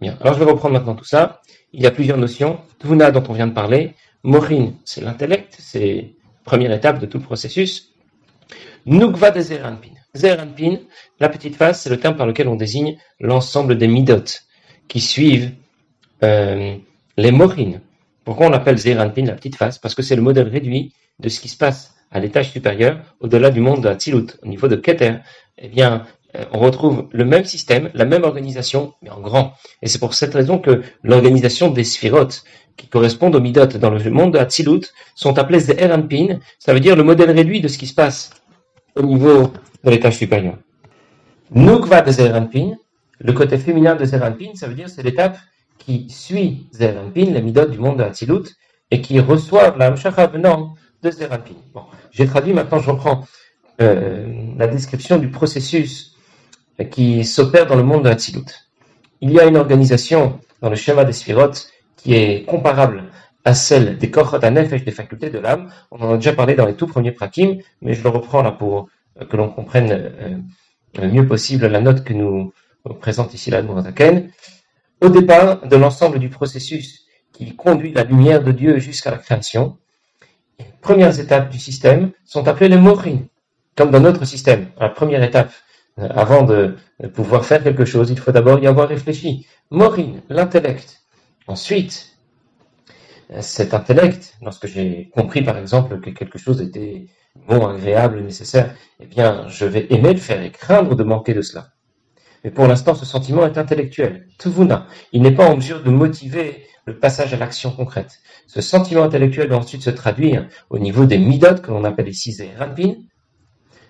Bien. 0.00 0.16
Alors 0.22 0.32
je 0.32 0.38
vais 0.38 0.50
reprendre 0.50 0.72
maintenant 0.72 0.94
tout 0.94 1.04
ça. 1.04 1.42
Il 1.74 1.82
y 1.82 1.86
a 1.86 1.90
plusieurs 1.90 2.16
notions. 2.16 2.58
Tvuna 2.78 3.10
dont 3.10 3.22
on 3.28 3.34
vient 3.34 3.46
de 3.46 3.52
parler, 3.52 3.94
Morin, 4.22 4.72
c'est 4.86 5.02
l'intellect, 5.02 5.56
c'est 5.58 6.14
première 6.44 6.72
étape 6.72 7.00
de 7.00 7.06
tout 7.06 7.18
le 7.18 7.24
processus. 7.24 7.92
Nukva 8.86 9.30
de 9.30 9.42
Zeranpin. 10.14 10.78
La 11.20 11.28
petite 11.28 11.56
face, 11.56 11.82
c'est 11.82 11.90
le 11.90 11.98
terme 11.98 12.16
par 12.16 12.26
lequel 12.26 12.48
on 12.48 12.56
désigne 12.56 12.98
l'ensemble 13.18 13.78
des 13.78 13.88
midot 13.88 14.24
qui 14.88 15.00
suivent 15.00 15.52
euh, 16.22 16.76
les 17.16 17.30
morin. 17.30 17.80
Pourquoi 18.24 18.46
on 18.46 18.50
l'appelle 18.50 18.78
Zeranpin, 18.78 19.24
la 19.24 19.34
petite 19.34 19.56
face? 19.56 19.78
Parce 19.78 19.94
que 19.94 20.02
c'est 20.02 20.16
le 20.16 20.22
modèle 20.22 20.48
réduit 20.48 20.92
de 21.18 21.28
ce 21.28 21.40
qui 21.40 21.48
se 21.48 21.56
passe 21.56 21.94
à 22.10 22.20
l'étage 22.20 22.50
supérieur, 22.50 22.98
au-delà 23.20 23.50
du 23.50 23.60
monde 23.60 23.82
de 23.82 23.88
Hatzilut, 23.88 24.26
au 24.42 24.46
niveau 24.46 24.68
de 24.68 24.76
Keter. 24.76 25.14
Eh 25.56 25.68
bien, 25.68 26.06
euh, 26.36 26.44
on 26.52 26.58
retrouve 26.58 27.08
le 27.10 27.24
même 27.24 27.44
système, 27.44 27.90
la 27.94 28.04
même 28.04 28.24
organisation, 28.24 28.92
mais 29.02 29.10
en 29.10 29.20
grand. 29.20 29.54
Et 29.80 29.88
c'est 29.88 29.98
pour 29.98 30.12
cette 30.12 30.34
raison 30.34 30.58
que 30.58 30.82
l'organisation 31.02 31.70
des 31.70 31.84
sphirotes, 31.84 32.44
qui 32.76 32.86
correspondent 32.86 33.36
aux 33.36 33.40
midot 33.40 33.66
dans 33.66 33.90
le 33.90 34.10
monde 34.10 34.34
de 34.34 34.38
Hatzilut, 34.38 34.92
sont 35.14 35.38
appelées 35.38 35.60
Zeranpin, 35.60 36.38
ça 36.58 36.74
veut 36.74 36.80
dire 36.80 36.96
le 36.96 37.02
modèle 37.02 37.30
réduit 37.30 37.60
de 37.60 37.68
ce 37.68 37.78
qui 37.78 37.86
se 37.86 37.94
passe 37.94 38.30
au 38.96 39.02
niveau 39.02 39.52
de 39.84 39.90
l'étage 39.90 40.16
supérieur. 40.16 40.56
Nukva 41.54 42.02
de 42.02 42.10
Zeranpin, 42.10 42.72
le 43.18 43.32
côté 43.32 43.58
féminin 43.58 43.94
de 43.94 44.04
Zeranpin, 44.04 44.52
ça 44.54 44.68
veut 44.68 44.74
dire 44.74 44.88
c'est 44.88 45.02
l'étape 45.02 45.36
qui 45.78 46.08
suit 46.08 46.66
Zeranpin, 46.72 47.26
les 47.26 47.42
midot 47.42 47.66
du 47.66 47.78
monde 47.78 47.98
de 47.98 48.04
Hatzilut, 48.04 48.44
et 48.90 49.00
qui 49.00 49.20
reçoivent 49.20 49.78
la 49.78 49.90
Mshacha 49.90 50.26
venant 50.26 50.74
de 51.02 51.10
Zeranpin. 51.10 51.54
Bon, 51.74 51.82
j'ai 52.10 52.26
traduit, 52.26 52.52
maintenant 52.52 52.78
je 52.78 52.90
reprends 52.90 53.24
euh, 53.80 54.26
la 54.56 54.66
description 54.66 55.18
du 55.18 55.28
processus 55.28 56.16
qui 56.90 57.24
s'opère 57.24 57.66
dans 57.66 57.76
le 57.76 57.82
monde 57.82 58.04
de 58.04 58.10
Hatzilut. 58.10 58.68
Il 59.20 59.30
y 59.30 59.40
a 59.40 59.44
une 59.44 59.56
organisation 59.56 60.40
dans 60.60 60.70
le 60.70 60.76
schéma 60.76 61.04
des 61.04 61.12
sphirotes 61.12 61.68
qui 61.96 62.14
est 62.14 62.44
comparable 62.44 63.04
à 63.44 63.54
celle 63.54 63.98
des 63.98 64.10
korot 64.10 64.38
nefesh, 64.38 64.84
des 64.84 64.92
facultés 64.92 65.30
de 65.30 65.38
l'âme. 65.38 65.70
On 65.90 66.00
en 66.00 66.14
a 66.14 66.16
déjà 66.16 66.32
parlé 66.32 66.54
dans 66.54 66.66
les 66.66 66.74
tout 66.74 66.86
premiers 66.86 67.12
prakim, 67.12 67.58
mais 67.80 67.94
je 67.94 68.02
le 68.02 68.08
reprends 68.08 68.42
là 68.42 68.52
pour 68.52 68.88
euh, 69.20 69.24
que 69.24 69.36
l'on 69.36 69.48
comprenne 69.48 69.90
euh, 69.92 70.36
le 71.00 71.08
mieux 71.08 71.26
possible 71.26 71.66
la 71.66 71.80
note 71.80 72.04
que 72.04 72.12
nous 72.12 72.52
présente 73.00 73.34
ici 73.34 73.50
la 73.50 73.62
Zaken. 73.62 74.30
Au 75.00 75.08
départ 75.08 75.66
de 75.66 75.76
l'ensemble 75.76 76.18
du 76.18 76.28
processus 76.28 77.06
qui 77.32 77.56
conduit 77.56 77.92
la 77.92 78.04
lumière 78.04 78.42
de 78.42 78.52
Dieu 78.52 78.78
jusqu'à 78.78 79.10
la 79.10 79.18
création, 79.18 79.78
les 80.58 80.66
premières 80.80 81.18
étapes 81.18 81.50
du 81.50 81.58
système 81.58 82.12
sont 82.24 82.46
appelées 82.46 82.68
les 82.68 82.76
mochins, 82.76 83.20
comme 83.76 83.90
dans 83.90 84.00
notre 84.00 84.24
système. 84.24 84.68
La 84.78 84.90
première 84.90 85.22
étape 85.22 85.52
euh, 85.98 86.08
avant 86.14 86.42
de 86.42 86.76
pouvoir 87.14 87.44
faire 87.44 87.62
quelque 87.62 87.84
chose, 87.84 88.10
il 88.10 88.18
faut 88.18 88.32
d'abord 88.32 88.58
y 88.60 88.66
avoir 88.66 88.88
réfléchi. 88.88 89.46
Morine, 89.70 90.20
l'intellect. 90.28 91.02
Ensuite, 91.46 92.11
euh, 92.11 92.11
cet 93.40 93.74
intellect, 93.74 94.36
lorsque 94.42 94.66
j'ai 94.66 95.10
compris 95.14 95.42
par 95.42 95.56
exemple 95.56 96.00
que 96.00 96.10
quelque 96.10 96.38
chose 96.38 96.60
était 96.60 97.06
bon, 97.48 97.66
agréable, 97.66 98.20
nécessaire, 98.20 98.74
eh 99.00 99.06
bien, 99.06 99.46
je 99.48 99.64
vais 99.64 99.86
aimer 99.90 100.12
le 100.12 100.20
faire 100.20 100.42
et 100.42 100.50
craindre 100.50 100.94
de 100.94 101.04
manquer 101.04 101.34
de 101.34 101.42
cela. 101.42 101.68
Mais 102.44 102.50
pour 102.50 102.66
l'instant, 102.66 102.94
ce 102.94 103.06
sentiment 103.06 103.46
est 103.46 103.56
intellectuel. 103.56 104.26
Tuvuna. 104.38 104.86
Il 105.12 105.22
n'est 105.22 105.34
pas 105.34 105.48
en 105.48 105.56
mesure 105.56 105.82
de 105.82 105.90
motiver 105.90 106.66
le 106.84 106.98
passage 106.98 107.32
à 107.32 107.36
l'action 107.36 107.70
concrète. 107.70 108.18
Ce 108.48 108.60
sentiment 108.60 109.04
intellectuel 109.04 109.48
doit 109.48 109.58
ensuite 109.58 109.82
se 109.82 109.90
traduire 109.90 110.48
au 110.68 110.78
niveau 110.78 111.04
des 111.04 111.18
midot, 111.18 111.54
que 111.62 111.70
l'on 111.70 111.84
appelle 111.84 112.08
ici 112.08 112.32
Zéranpin, 112.32 112.94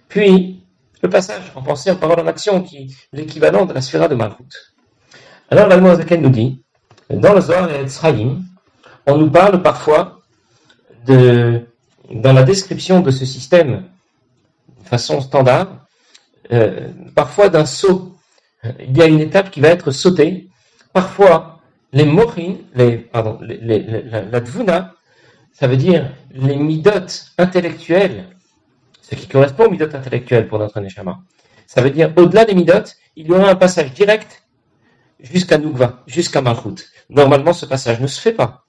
puis 0.09 0.63
le 1.03 1.09
passage 1.09 1.53
en 1.55 1.63
pensée, 1.63 1.91
en 1.91 1.97
parole, 1.97 2.21
en 2.21 2.27
action, 2.27 2.63
qui 2.63 2.77
est 2.77 2.87
l'équivalent 3.13 3.65
de 3.65 3.73
la 3.73 3.81
sphère 3.81 4.09
de 4.09 4.15
Malchut. 4.15 4.75
Alors 5.51 5.69
l'Allemand 5.69 5.97
nous 5.97 6.29
dit, 6.29 6.63
dans 7.11 7.35
le 7.35 7.41
Zohar 7.41 7.71
et 7.73 7.89
Tzraïm, 7.89 8.45
on 9.07 9.19
nous 9.19 9.31
parle 9.31 9.63
parfois 9.63 10.21
dans 11.07 12.33
la 12.33 12.43
description 12.43 13.01
de 13.01 13.11
ce 13.11 13.25
système, 13.25 13.85
de 14.83 14.89
façon 14.89 15.21
standard, 15.21 15.87
euh, 16.53 16.89
parfois 17.15 17.49
d'un 17.49 17.67
saut. 17.67 18.17
Il 18.81 18.97
y 18.97 19.03
a 19.03 19.07
une 19.07 19.21
étape 19.21 19.51
qui 19.51 19.61
va 19.61 19.69
être 19.69 19.91
sautée. 19.91 20.49
Parfois, 20.93 21.61
les 21.93 22.05
morin, 22.05 22.57
pardon, 23.11 23.39
la, 23.41 24.41
dvuna, 24.41 24.95
ça 25.53 25.67
veut 25.67 25.77
dire 25.77 26.13
les 26.31 26.57
midot 26.57 27.31
intellectuels 27.39 28.27
ce 29.13 29.21
qui 29.21 29.29
correspond 29.29 29.67
aux 29.67 29.71
midot 29.71 29.95
intellectuelles 29.95 30.49
pour 30.49 30.59
notre 30.59 30.81
neshama. 30.81 31.21
Ça 31.67 31.83
veut 31.83 31.91
dire, 31.91 32.13
au-delà 32.17 32.45
des 32.45 32.55
midot, 32.55 32.85
il 33.17 33.27
y 33.27 33.33
aura 33.33 33.51
un 33.51 33.55
passage 33.57 33.93
direct 33.93 34.43
jusqu'à 35.21 35.59
Nukva, 35.59 36.03
jusqu'à 36.07 36.41
Malchut. 36.41 36.87
Normalement, 37.11 37.53
ce 37.53 37.67
passage 37.67 38.01
ne 38.01 38.07
se 38.07 38.21
fait 38.21 38.33
pas. 38.33 38.65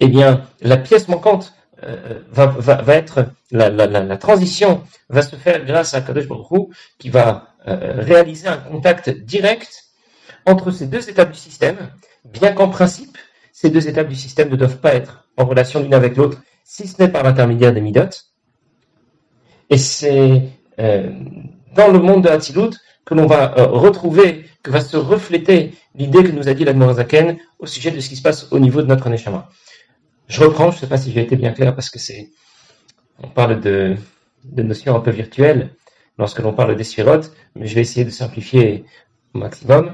Eh 0.00 0.08
bien, 0.08 0.46
la 0.62 0.78
pièce 0.78 1.08
manquante 1.08 1.54
euh, 1.84 2.20
va, 2.30 2.94
être, 2.94 3.26
la, 3.50 4.16
transition 4.16 4.82
va 5.08 5.22
se 5.22 5.36
faire 5.36 5.64
grâce 5.64 5.94
à 5.94 6.00
Kadosh 6.00 6.26
Baruch 6.26 6.68
qui 6.98 7.10
va 7.10 7.54
euh, 7.68 7.94
réaliser 7.98 8.48
un 8.48 8.56
contact 8.56 9.10
direct 9.10 9.84
entre 10.46 10.70
ces 10.70 10.86
deux 10.86 11.08
étapes 11.10 11.32
du 11.32 11.38
système, 11.38 11.76
bien 12.24 12.52
qu'en 12.52 12.68
principe, 12.68 13.16
ces 13.52 13.68
deux 13.68 13.88
étapes 13.88 14.08
du 14.08 14.14
système 14.14 14.48
ne 14.48 14.56
doivent 14.56 14.78
pas 14.78 14.94
être 14.94 15.28
en 15.36 15.44
relation 15.44 15.80
l'une 15.80 15.94
avec 15.94 16.16
l'autre, 16.16 16.40
si 16.64 16.88
ce 16.88 17.02
n'est 17.02 17.10
par 17.10 17.22
l'intermédiaire 17.22 17.74
des 17.74 17.82
midot. 17.82 18.08
Et 19.68 19.76
c'est 19.76 20.42
euh, 20.78 21.10
dans 21.74 21.88
le 21.88 21.98
monde 21.98 22.24
de 22.24 22.28
Hatzilut 22.28 22.70
que 23.04 23.14
l'on 23.14 23.26
va 23.26 23.48
retrouver, 23.56 24.46
que 24.62 24.70
va 24.70 24.80
se 24.80 24.96
refléter 24.96 25.74
l'idée 25.94 26.22
que 26.22 26.30
nous 26.30 26.48
a 26.48 26.54
dit 26.54 26.64
l'Admorazaken 26.64 27.38
au 27.58 27.66
sujet 27.66 27.90
de 27.90 28.00
ce 28.00 28.08
qui 28.08 28.16
se 28.16 28.22
passe 28.22 28.48
au 28.50 28.58
niveau 28.58 28.82
de 28.82 28.86
notre 28.86 29.08
Neshama. 29.08 29.48
Je 30.30 30.44
reprends, 30.44 30.70
je 30.70 30.76
ne 30.76 30.80
sais 30.82 30.86
pas 30.86 30.96
si 30.96 31.10
j'ai 31.10 31.22
été 31.22 31.34
bien 31.34 31.50
clair 31.50 31.74
parce 31.74 31.90
que 31.90 31.98
c'est, 31.98 32.30
on 33.20 33.26
parle 33.26 33.60
de, 33.60 33.96
notions 34.56 34.94
un 34.94 35.00
peu 35.00 35.10
virtuelles 35.10 35.70
lorsque 36.18 36.38
l'on 36.38 36.52
parle 36.52 36.76
des 36.76 36.84
mais 37.56 37.66
je 37.66 37.74
vais 37.74 37.80
essayer 37.80 38.04
de 38.04 38.10
simplifier 38.10 38.84
au 39.34 39.38
maximum. 39.38 39.90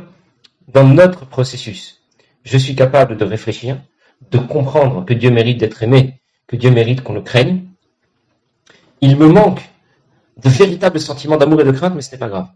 Dans 0.69 0.87
notre 0.87 1.25
processus, 1.25 2.03
je 2.45 2.59
suis 2.59 2.75
capable 2.75 3.17
de 3.17 3.25
réfléchir, 3.25 3.81
de 4.31 4.37
comprendre 4.37 5.07
que 5.07 5.15
Dieu 5.15 5.31
mérite 5.31 5.59
d'être 5.59 5.83
aimé, 5.83 6.21
que 6.47 6.57
Dieu 6.57 6.71
mérite 6.71 7.01
qu'on 7.03 7.15
le 7.15 7.23
craigne, 7.23 7.65
il 9.01 9.17
me 9.17 9.29
manque 9.29 9.63
de 10.37 10.51
véritables 10.51 11.01
sentiments 11.01 11.39
d'amour 11.39 11.63
et 11.63 11.65
de 11.65 11.73
crainte, 11.73 11.95
mais 11.95 12.03
ce 12.03 12.13
n'est 12.13 12.19
pas 12.19 12.29
grave. 12.29 12.49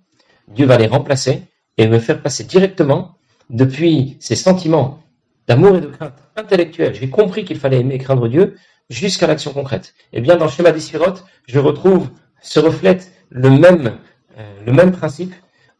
Dieu 0.48 0.66
va 0.66 0.76
les 0.76 0.86
remplacer 0.86 1.44
et 1.78 1.88
me 1.88 1.98
faire 1.98 2.20
passer 2.20 2.44
directement 2.44 3.16
depuis 3.48 4.18
ces 4.20 4.36
sentiments 4.36 5.02
d'amour 5.50 5.76
et 5.76 5.80
de 5.80 5.88
crainte 5.88 6.14
intellectuelle. 6.36 6.94
J'ai 6.94 7.10
compris 7.10 7.44
qu'il 7.44 7.58
fallait 7.58 7.80
aimer 7.80 7.96
et 7.96 7.98
craindre 7.98 8.28
Dieu 8.28 8.54
jusqu'à 8.88 9.26
l'action 9.26 9.52
concrète. 9.52 9.94
Eh 10.12 10.20
bien, 10.20 10.36
dans 10.36 10.44
le 10.44 10.50
schéma 10.50 10.70
des 10.70 10.78
sirotes, 10.78 11.24
je 11.48 11.58
retrouve, 11.58 12.08
se 12.40 12.60
reflète 12.60 13.10
le 13.30 13.50
même, 13.50 13.98
euh, 14.38 14.90
principe. 14.92 15.34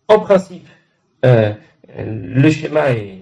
En 0.09 0.19
principe, 0.19 0.67
euh, 1.25 1.53
le 1.97 2.51
schéma 2.51 2.91
est, 2.91 3.19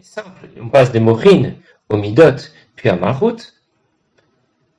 simple. 0.00 0.48
On 0.58 0.70
passe 0.70 0.90
des 0.90 1.00
morines 1.00 1.56
au 1.90 1.98
midot, 1.98 2.38
puis 2.76 2.88
à 2.88 2.96
Malchut, 2.96 3.52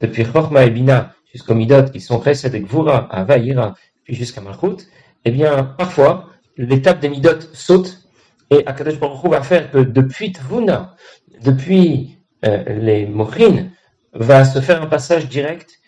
depuis 0.01 0.25
Chorma 0.25 0.65
et 0.65 0.71
Bina 0.71 1.13
jusqu'au 1.31 1.53
midot, 1.53 1.85
qui 1.93 2.01
sont 2.01 2.19
Chesed 2.19 2.55
et 2.55 2.62
Gvura, 2.62 3.07
à 3.12 3.24
Vaïra, 3.24 3.75
puis 4.03 4.15
jusqu'à 4.15 4.41
Malchut. 4.41 4.88
Eh 5.24 5.29
bien, 5.29 5.75
parfois, 5.77 6.31
l'étape 6.57 7.00
des 7.00 7.09
midot 7.09 7.41
saute 7.53 8.04
et 8.51 8.65
Akadosh 8.65 8.99
Baruch 8.99 9.25
va 9.25 9.41
faire 9.41 9.71
que 9.71 9.79
depuis 9.79 10.31
Tvuna, 10.31 10.95
depuis 11.43 12.17
euh, 12.45 12.63
les 12.79 13.05
Morines, 13.05 13.71
va 14.13 14.45
se 14.45 14.61
faire 14.61 14.81
un 14.81 14.87
passage 14.87 15.27
direct, 15.27 15.79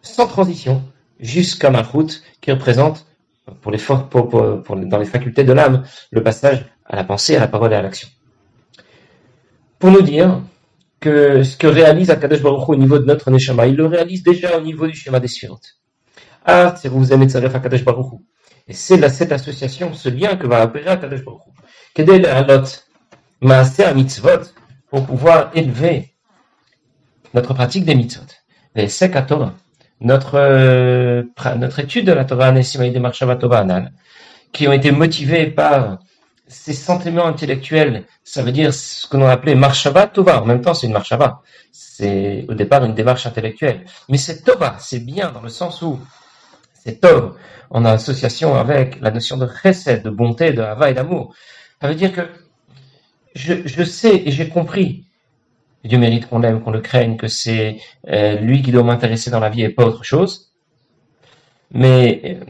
sans 0.00 0.26
transition, 0.26 0.82
jusqu'à 1.20 1.70
Malchut, 1.70 2.22
qui 2.40 2.50
représente, 2.50 3.06
dans 3.64 3.70
les 4.98 5.04
facultés 5.04 5.44
de 5.44 5.52
l'âme, 5.52 5.84
le 6.10 6.22
passage 6.22 6.64
à 6.86 6.96
la 6.96 7.04
pensée, 7.04 7.36
à 7.36 7.40
la 7.40 7.48
parole 7.48 7.72
et 7.72 7.76
à 7.76 7.82
l'action. 7.82 8.08
Pour 9.78 9.90
nous 9.90 10.02
dire 10.02 10.40
que 11.00 11.42
ce 11.42 11.56
que 11.56 11.66
réalise 11.66 12.10
Akadosh 12.10 12.42
Baruch 12.42 12.68
au 12.68 12.76
niveau 12.76 12.98
de 12.98 13.04
notre 13.04 13.30
Neshama, 13.30 13.66
il 13.66 13.76
le 13.76 13.86
réalise 13.86 14.22
déjà 14.22 14.56
au 14.56 14.60
niveau 14.60 14.86
du 14.86 14.94
schéma 14.94 15.20
des 15.20 15.28
suivantes. 15.28 15.78
Ah, 16.44 16.74
c'est 16.80 16.88
vous 16.88 17.12
aimez 17.12 17.34
Akadosh 17.34 17.84
Baruch 17.84 18.20
Et 18.68 18.72
c'est 18.72 19.08
cette 19.08 19.32
association, 19.32 19.92
ce 19.92 20.08
lien 20.08 20.36
que 20.36 20.46
va 20.46 20.64
opérer 20.64 20.90
Akadosh 20.90 21.24
Baruch 21.24 21.51
Mitzvot, 23.94 24.42
pour 24.90 25.06
pouvoir 25.06 25.50
élever 25.54 26.14
notre 27.34 27.52
pratique 27.52 27.84
des 27.84 27.94
mitzvot? 27.94 28.26
Les 28.74 28.88
Torah, 29.26 29.54
notre, 30.00 30.36
euh, 30.36 31.22
notre 31.56 31.78
étude 31.80 32.06
de 32.06 32.12
la 32.12 32.24
Torah 32.24 32.54
qui 34.52 34.68
ont 34.68 34.72
été 34.72 34.90
motivés 34.90 35.46
par 35.46 35.98
ces 36.48 36.72
sentiments 36.72 37.26
intellectuels, 37.26 38.04
ça 38.24 38.42
veut 38.42 38.52
dire 38.52 38.72
ce 38.72 39.06
que 39.06 39.18
l'on 39.18 39.28
appelait 39.28 39.54
Marshava 39.54 40.06
Tova. 40.06 40.40
En 40.40 40.46
même 40.46 40.62
temps, 40.62 40.74
c'est 40.74 40.86
une 40.86 40.92
Marshava. 40.94 41.42
C'est 41.72 42.46
au 42.48 42.54
départ 42.54 42.84
une 42.84 42.94
démarche 42.94 43.26
intellectuelle. 43.26 43.84
Mais 44.08 44.18
c'est 44.18 44.42
Tova, 44.42 44.76
c'est 44.78 45.00
bien 45.00 45.30
dans 45.30 45.42
le 45.42 45.50
sens 45.50 45.82
où 45.82 46.00
c'est 46.72 47.00
Tov 47.00 47.36
en 47.70 47.84
association 47.84 48.54
avec 48.54 49.00
la 49.00 49.10
notion 49.10 49.36
de 49.36 49.46
chesed, 49.46 50.02
de 50.02 50.10
bonté, 50.10 50.52
de 50.52 50.62
hava 50.62 50.90
et 50.90 50.94
d'amour. 50.94 51.34
Ça 51.82 51.88
veut 51.88 51.96
dire 51.96 52.12
que 52.12 52.20
je, 53.34 53.82
sais 53.82 54.22
et 54.24 54.30
j'ai 54.30 54.48
compris, 54.48 55.04
Dieu 55.82 55.98
mérite 55.98 56.28
qu'on 56.28 56.38
l'aime, 56.38 56.62
qu'on 56.62 56.70
le 56.70 56.80
craigne, 56.80 57.16
que 57.16 57.26
c'est 57.26 57.78
euh, 58.06 58.36
lui 58.36 58.62
qui 58.62 58.70
doit 58.70 58.84
m'intéresser 58.84 59.32
dans 59.32 59.40
la 59.40 59.48
vie 59.48 59.62
et 59.62 59.68
pas 59.68 59.84
autre 59.84 60.04
chose. 60.04 60.52
Mais 61.72 62.22
euh, 62.24 62.44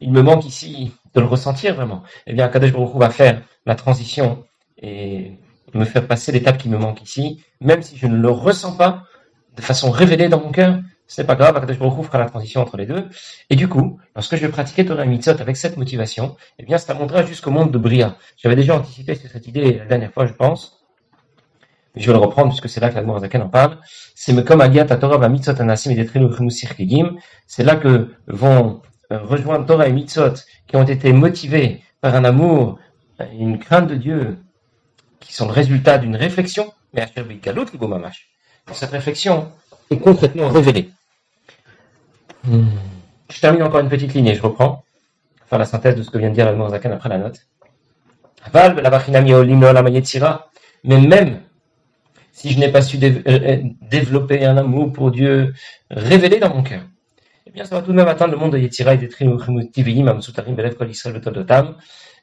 il 0.00 0.12
me 0.12 0.22
manque 0.22 0.46
ici 0.46 0.92
de 1.12 1.20
le 1.20 1.26
ressentir 1.26 1.74
vraiment. 1.74 2.04
Eh 2.26 2.32
bien, 2.32 2.48
Kadesh 2.48 2.72
Baruch 2.72 2.96
va 2.96 3.10
faire 3.10 3.42
la 3.66 3.74
transition 3.74 4.46
et 4.80 5.32
me 5.74 5.84
faire 5.84 6.06
passer 6.06 6.32
l'étape 6.32 6.56
qui 6.56 6.70
me 6.70 6.78
manque 6.78 7.02
ici, 7.02 7.44
même 7.60 7.82
si 7.82 7.98
je 7.98 8.06
ne 8.06 8.16
le 8.16 8.30
ressens 8.30 8.76
pas 8.76 9.02
de 9.56 9.60
façon 9.60 9.90
révélée 9.90 10.30
dans 10.30 10.40
mon 10.40 10.52
cœur, 10.52 10.80
c'est 11.06 11.26
pas 11.26 11.34
grave, 11.34 11.54
Akadosh 11.54 11.78
Baruch 11.78 12.06
fera 12.06 12.18
la 12.18 12.30
transition 12.30 12.62
entre 12.62 12.78
les 12.78 12.86
deux. 12.86 13.10
Et 13.50 13.56
du 13.56 13.68
coup, 13.68 14.00
lorsque 14.14 14.36
je 14.36 14.40
vais 14.40 14.48
pratiquer 14.48 14.84
Torah 14.84 15.04
Mitzot 15.04 15.40
avec 15.40 15.56
cette 15.56 15.76
motivation, 15.76 16.36
eh 16.58 16.64
bien, 16.64 16.78
ça 16.78 16.94
montera 16.94 17.24
jusqu'au 17.24 17.50
monde 17.50 17.70
de 17.70 17.78
Bria. 17.78 18.16
J'avais 18.36 18.56
déjà 18.56 18.76
anticipé 18.76 19.14
cette 19.14 19.46
idée 19.46 19.78
la 19.78 19.86
dernière 19.86 20.12
fois, 20.12 20.26
je 20.26 20.32
pense. 20.32 20.84
Je 21.96 22.06
vais 22.06 22.12
le 22.12 22.18
reprendre 22.18 22.48
puisque 22.48 22.68
c'est 22.68 22.80
là 22.80 22.90
que 22.90 22.98
la 22.98 23.18
Zaken 23.20 23.42
en 23.42 23.48
parle. 23.48 23.78
C'est 24.14 24.44
comme 24.44 24.60
Aliat 24.60 24.86
Torah 24.86 25.28
Mitzot 25.28 25.60
Anasim 25.60 25.92
et 25.92 26.08
C'est 27.46 27.62
là 27.64 27.76
que 27.76 28.10
vont 28.26 28.82
euh, 29.12 29.18
rejoindre 29.20 29.66
Torah 29.66 29.86
et 29.86 29.92
Mitzot 29.92 30.34
qui 30.66 30.76
ont 30.76 30.84
été 30.84 31.12
motivés 31.12 31.82
par 32.00 32.14
un 32.16 32.24
amour, 32.24 32.78
une 33.32 33.58
crainte 33.58 33.88
de 33.88 33.94
Dieu, 33.94 34.38
qui 35.20 35.32
sont 35.32 35.46
le 35.46 35.52
résultat 35.52 35.98
d'une 35.98 36.16
réflexion, 36.16 36.72
mais 36.92 37.06
Cette 38.72 38.90
réflexion 38.90 39.52
est 39.90 39.98
concrètement 39.98 40.48
révélée. 40.48 40.90
Hmm. 42.44 42.66
Je 43.30 43.40
termine 43.40 43.62
encore 43.62 43.80
une 43.80 43.88
petite 43.88 44.14
ligne 44.14 44.26
et 44.26 44.34
je 44.34 44.42
reprends, 44.42 44.84
faire 45.46 45.58
la 45.58 45.64
synthèse 45.64 45.96
de 45.96 46.02
ce 46.02 46.10
que 46.10 46.18
vient 46.18 46.30
de 46.30 46.34
dire 46.34 46.50
la 46.50 46.68
Zaken 46.68 46.92
après 46.92 47.08
la 47.08 47.18
note. 47.18 47.46
Mais 50.84 51.00
même 51.00 51.40
si 52.32 52.50
je 52.50 52.58
n'ai 52.58 52.70
pas 52.70 52.82
su 52.82 52.98
euh, 53.02 53.22
euh, 53.26 53.62
développer 53.80 54.44
un 54.44 54.56
amour 54.56 54.92
pour 54.92 55.10
Dieu 55.10 55.54
révélé 55.90 56.38
dans 56.38 56.54
mon 56.54 56.62
cœur, 56.62 56.82
eh 57.46 57.50
bien, 57.50 57.64
ça 57.64 57.76
va 57.76 57.82
tout 57.82 57.92
de 57.92 57.96
même 57.96 58.08
atteindre 58.08 58.32
le 58.32 58.38
monde 58.38 58.52
de 58.52 58.58
Yetzira 58.58 58.94
et 58.94 58.98
des 58.98 59.08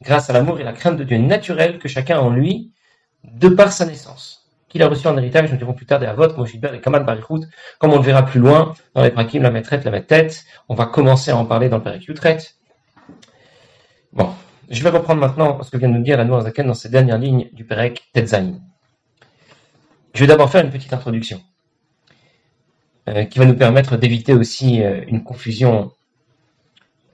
grâce 0.03 0.29
à 0.29 0.34
l'amour 0.34 0.60
et 0.60 0.63
la 0.63 0.74
crainte 0.74 0.98
de 0.98 1.03
Dieu 1.03 1.17
naturel 1.17 1.79
que 1.79 1.88
chacun 1.88 2.17
a 2.17 2.22
en 2.22 2.31
lui, 2.31 2.72
de 3.24 3.50
par 3.50 3.72
sa 3.72 3.86
naissance 3.86 4.40
qu'il 4.72 4.82
a 4.82 4.88
reçu 4.88 5.06
en 5.08 5.18
héritage, 5.18 5.51
nous 5.51 5.58
dirons 5.58 5.74
plus 5.74 5.86
tard 5.86 6.00
des 6.00 6.06
Avot, 6.06 6.34
Moshidber 6.38 6.72
et 6.74 6.80
Kaman 6.80 7.04
Barichut, 7.04 7.46
comme 7.78 7.92
on 7.92 7.98
le 7.98 8.04
verra 8.04 8.25
plus 8.25 8.40
loin 8.40 8.74
dans 8.96 9.04
les 9.04 9.12
Prakim, 9.12 9.44
la 9.44 9.51
maîtrette, 9.51 9.84
la 9.84 10.00
tête. 10.00 10.46
On 10.70 10.75
va 10.75 10.86
commencer 10.86 11.30
à 11.30 11.38
en 11.38 11.46
parler 11.46 11.68
dans 11.68 11.78
le 11.78 11.84
Perek 11.84 12.56
Bon, 14.13 14.30
je 14.70 14.82
vais 14.82 14.90
reprendre 14.90 15.20
maintenant 15.20 15.62
ce 15.62 15.70
que 15.70 15.78
vient 15.78 15.90
de 15.90 15.94
nous 15.96 16.04
dire 16.04 16.18
la 16.18 16.42
Zaken 16.42 16.68
dans 16.68 16.74
ces 16.74 16.88
dernières 16.88 17.18
lignes 17.18 17.50
du 17.51 17.66
Perek 17.66 18.01
Tetzain. 18.13 18.62
Je 20.13 20.22
vais 20.22 20.28
d'abord 20.28 20.50
faire 20.50 20.63
une 20.63 20.72
petite 20.72 20.94
introduction 20.94 21.42
euh, 23.10 23.25
qui 23.25 23.40
va 23.40 23.46
nous 23.46 23.56
permettre 23.56 23.98
d'éviter 23.98 24.34
aussi 24.34 24.82
euh, 24.82 25.04
une 25.08 25.24
confusion 25.24 25.92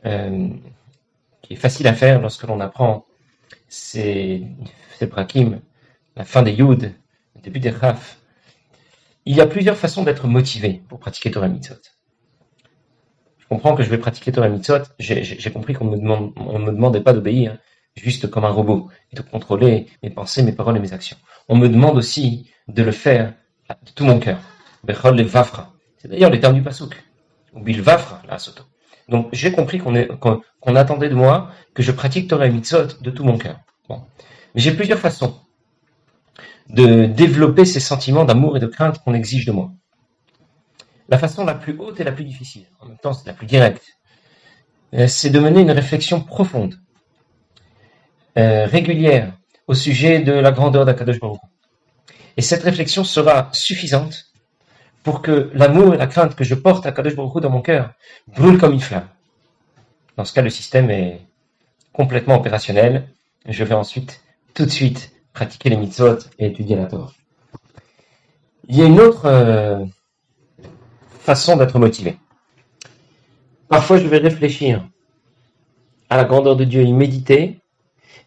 euh, 0.06 0.50
qui 1.42 1.54
est 1.54 1.58
facile 1.58 1.88
à 1.88 1.94
faire 1.94 2.22
lorsque 2.22 2.44
l'on 2.44 2.60
apprend 2.60 3.06
ces, 3.68 4.46
ces 5.00 5.08
prakim, 5.08 5.60
la 6.16 6.24
fin 6.24 6.44
des 6.44 6.52
Yud, 6.52 6.94
début 7.48 7.60
des 7.62 7.70
Raf, 7.70 8.20
il 9.25 9.36
y 9.36 9.42
a 9.42 9.48
plusieurs 9.48 9.77
façons 9.77 10.04
d'être 10.04 10.27
motivé 10.27 10.82
pour 10.89 11.00
pratiquer 11.00 11.32
Torah 11.32 11.48
Mitzot. 11.48 11.75
Je 13.38 13.48
comprends 13.48 13.74
que 13.74 13.84
je 13.84 13.89
vais 13.89 13.98
pratiquer 13.98 14.34
Torah 14.34 14.50
Mitzot, 14.50 14.84
j'ai 15.00 15.51
compris 15.51 15.74
qu'on 15.74 15.88
on 15.88 16.60
me 16.60 16.72
demandait 16.72 17.00
pas 17.00 17.13
d'obéir 17.13 17.58
juste 17.96 18.30
comme 18.30 18.44
un 18.44 18.50
robot 18.50 18.89
et 19.13 19.16
de 19.16 19.22
contrôler 19.22 19.88
mes 20.04 20.10
pensées, 20.10 20.44
mes 20.44 20.51
paroles 20.51 20.75
et 20.75 20.82
mes 20.82 20.92
actions. 20.92 21.16
On 21.48 21.56
me 21.56 21.70
demande 21.70 21.98
aussi 21.98 22.51
de 22.68 22.84
le 22.84 22.92
faire 22.92 23.34
de 23.70 23.92
tout 23.96 24.04
mon 24.04 24.20
cœur. 24.20 24.39
Bechol 24.84 25.16
le 25.16 25.24
vafra. 25.24 25.74
C'est 25.98 26.10
d'ailleurs 26.10 26.30
les 26.30 26.42
termes 26.42 26.56
du 26.56 26.62
pasouk. 26.62 27.01
Ou 27.54 27.62
bil 27.62 27.82
vafra, 27.82 28.22
la 28.27 28.39
soto. 28.39 28.63
Donc 29.08 29.30
j'ai 29.32 29.54
compris 29.54 29.80
qu'on 29.80 30.75
attendait 30.75 31.10
de 31.10 31.16
moi 31.16 31.50
que 31.74 31.82
je 31.82 31.94
pratique 31.94 32.30
Torah 32.30 32.50
Mitzot 32.50 33.00
de 33.01 33.10
tout 33.10 33.24
mon 33.24 33.38
cœur. 33.38 33.58
Bon. 33.88 34.04
Mais 34.54 34.62
j'ai 34.62 34.75
plusieurs 34.75 35.00
façons 35.00 35.34
de 36.70 37.06
développer 37.06 37.66
ces 37.66 37.80
sentiments 37.80 38.26
d'amour 38.26 38.58
et 38.58 38.60
de 38.60 38.68
crainte 38.68 39.00
qu'on 39.04 39.14
exige 39.14 39.46
de 39.46 39.52
moi. 39.52 39.72
La 41.10 41.18
façon 41.18 41.46
la 41.46 41.56
plus 41.56 41.78
haute 41.78 42.00
et 42.00 42.04
la 42.04 42.12
plus 42.12 42.26
difficile, 42.26 42.66
en 42.80 42.88
même 42.88 42.98
temps 42.98 43.14
c'est 43.14 43.28
la 43.28 43.34
plus 43.34 43.48
directe, 43.48 43.84
euh, 44.94 45.08
c'est 45.08 45.30
de 45.30 45.40
mener 45.40 45.62
une 45.62 45.72
réflexion 45.72 46.22
profonde, 46.22 46.76
euh, 48.38 48.66
régulière, 48.66 49.34
au 49.68 49.74
sujet 49.74 50.20
de 50.20 50.32
la 50.32 50.52
grandeur 50.52 50.86
d'Akadosh 50.86 51.20
Baruch. 51.20 51.40
Et 52.38 52.42
cette 52.42 52.64
réflexion 52.64 53.04
sera 53.04 53.50
suffisante 53.52 54.28
pour 55.04 55.22
que 55.22 55.50
l'amour 55.54 55.94
et 55.94 55.98
la 55.98 56.08
crainte 56.08 56.36
que 56.36 56.44
je 56.44 56.56
porte 56.56 56.86
à 56.86 56.92
Kadosh 56.92 57.16
Baruch 57.16 57.42
dans 57.42 57.50
mon 57.50 57.62
cœur 57.62 57.94
brûlent 58.28 58.58
comme 58.58 58.74
une 58.74 58.82
flamme. 58.82 59.08
Dans 60.18 60.26
ce 60.26 60.34
cas, 60.34 60.42
le 60.42 60.50
système 60.50 60.90
est 60.90 61.22
complètement 61.94 62.36
opérationnel. 62.36 63.08
Je 63.48 63.64
vais 63.64 63.76
ensuite, 63.76 64.22
tout 64.54 64.66
de 64.66 64.70
suite, 64.70 65.12
pratiquer 65.38 65.70
les 65.70 65.77
mitzvot 65.77 66.17
et 66.39 66.48
étudier 66.48 66.75
la 66.75 66.88
Torah. 66.88 67.12
Il 68.67 68.75
y 68.75 68.82
a 68.82 68.86
une 68.86 69.00
autre 69.00 69.25
euh, 69.25 69.86
façon 71.20 71.56
d'être 71.58 71.77
motivé. 71.77 72.17
Parfois, 73.70 73.98
je 74.00 74.08
vais 74.08 74.17
réfléchir 74.17 74.89
à 76.10 76.17
la 76.17 76.24
grandeur 76.24 76.56
de 76.56 76.63
Dieu, 76.63 76.82
y 76.82 76.91
méditer, 76.91 77.60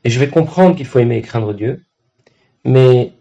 et 0.04 0.10
je 0.10 0.20
vais 0.20 0.28
comprendre 0.28 0.76
qu'il 0.76 0.86
faut 0.86 1.00
aimer 1.00 1.16
et 1.16 1.22
craindre 1.22 1.52
Dieu, 1.52 1.84
mais 2.64 3.12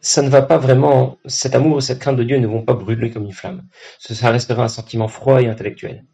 ça 0.00 0.20
ne 0.20 0.28
va 0.28 0.42
pas 0.42 0.58
vraiment, 0.58 1.18
cet 1.24 1.54
amour 1.54 1.78
et 1.78 1.82
cette 1.82 2.00
crainte 2.00 2.16
de 2.16 2.24
Dieu 2.24 2.38
ne 2.38 2.48
vont 2.48 2.62
pas 2.62 2.74
brûler 2.74 3.12
comme 3.12 3.26
une 3.26 3.32
flamme. 3.32 3.62
Ça 4.00 4.30
restera 4.30 4.64
un 4.64 4.68
sentiment 4.68 5.06
froid 5.06 5.40
et 5.40 5.46
intellectuel. 5.46 6.04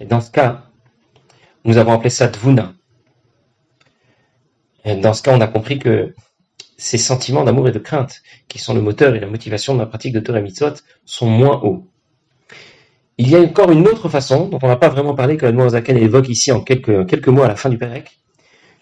Et 0.00 0.06
dans 0.06 0.20
ce 0.20 0.32
cas, 0.32 0.64
nous 1.64 1.76
avons 1.76 1.92
appelé 1.92 2.10
ça 2.10 2.26
Dvuna. 2.26 2.74
Et 4.84 4.96
dans 4.96 5.14
ce 5.14 5.22
cas, 5.22 5.36
on 5.36 5.40
a 5.40 5.46
compris 5.46 5.78
que 5.78 6.12
ces 6.82 6.98
sentiments 6.98 7.44
d'amour 7.44 7.68
et 7.68 7.72
de 7.72 7.78
crainte, 7.78 8.22
qui 8.48 8.58
sont 8.58 8.74
le 8.74 8.80
moteur 8.80 9.14
et 9.14 9.20
la 9.20 9.28
motivation 9.28 9.74
de 9.74 9.78
la 9.78 9.86
pratique 9.86 10.12
de 10.12 10.18
Torah 10.18 10.40
Mitzvot, 10.40 10.74
sont 11.04 11.26
moins 11.26 11.60
hauts. 11.62 11.86
Il 13.18 13.30
y 13.30 13.36
a 13.36 13.40
encore 13.40 13.70
une 13.70 13.86
autre 13.86 14.08
façon, 14.08 14.48
dont 14.48 14.58
on 14.60 14.66
n'a 14.66 14.74
pas 14.74 14.88
vraiment 14.88 15.14
parlé, 15.14 15.36
que 15.36 15.46
la 15.46 15.68
Zaken 15.68 15.96
évoque 15.96 16.28
ici 16.28 16.50
en 16.50 16.60
quelques, 16.60 17.28
mots 17.28 17.44
à 17.44 17.48
la 17.48 17.54
fin 17.54 17.68
du 17.68 17.78
Pérec, 17.78 18.18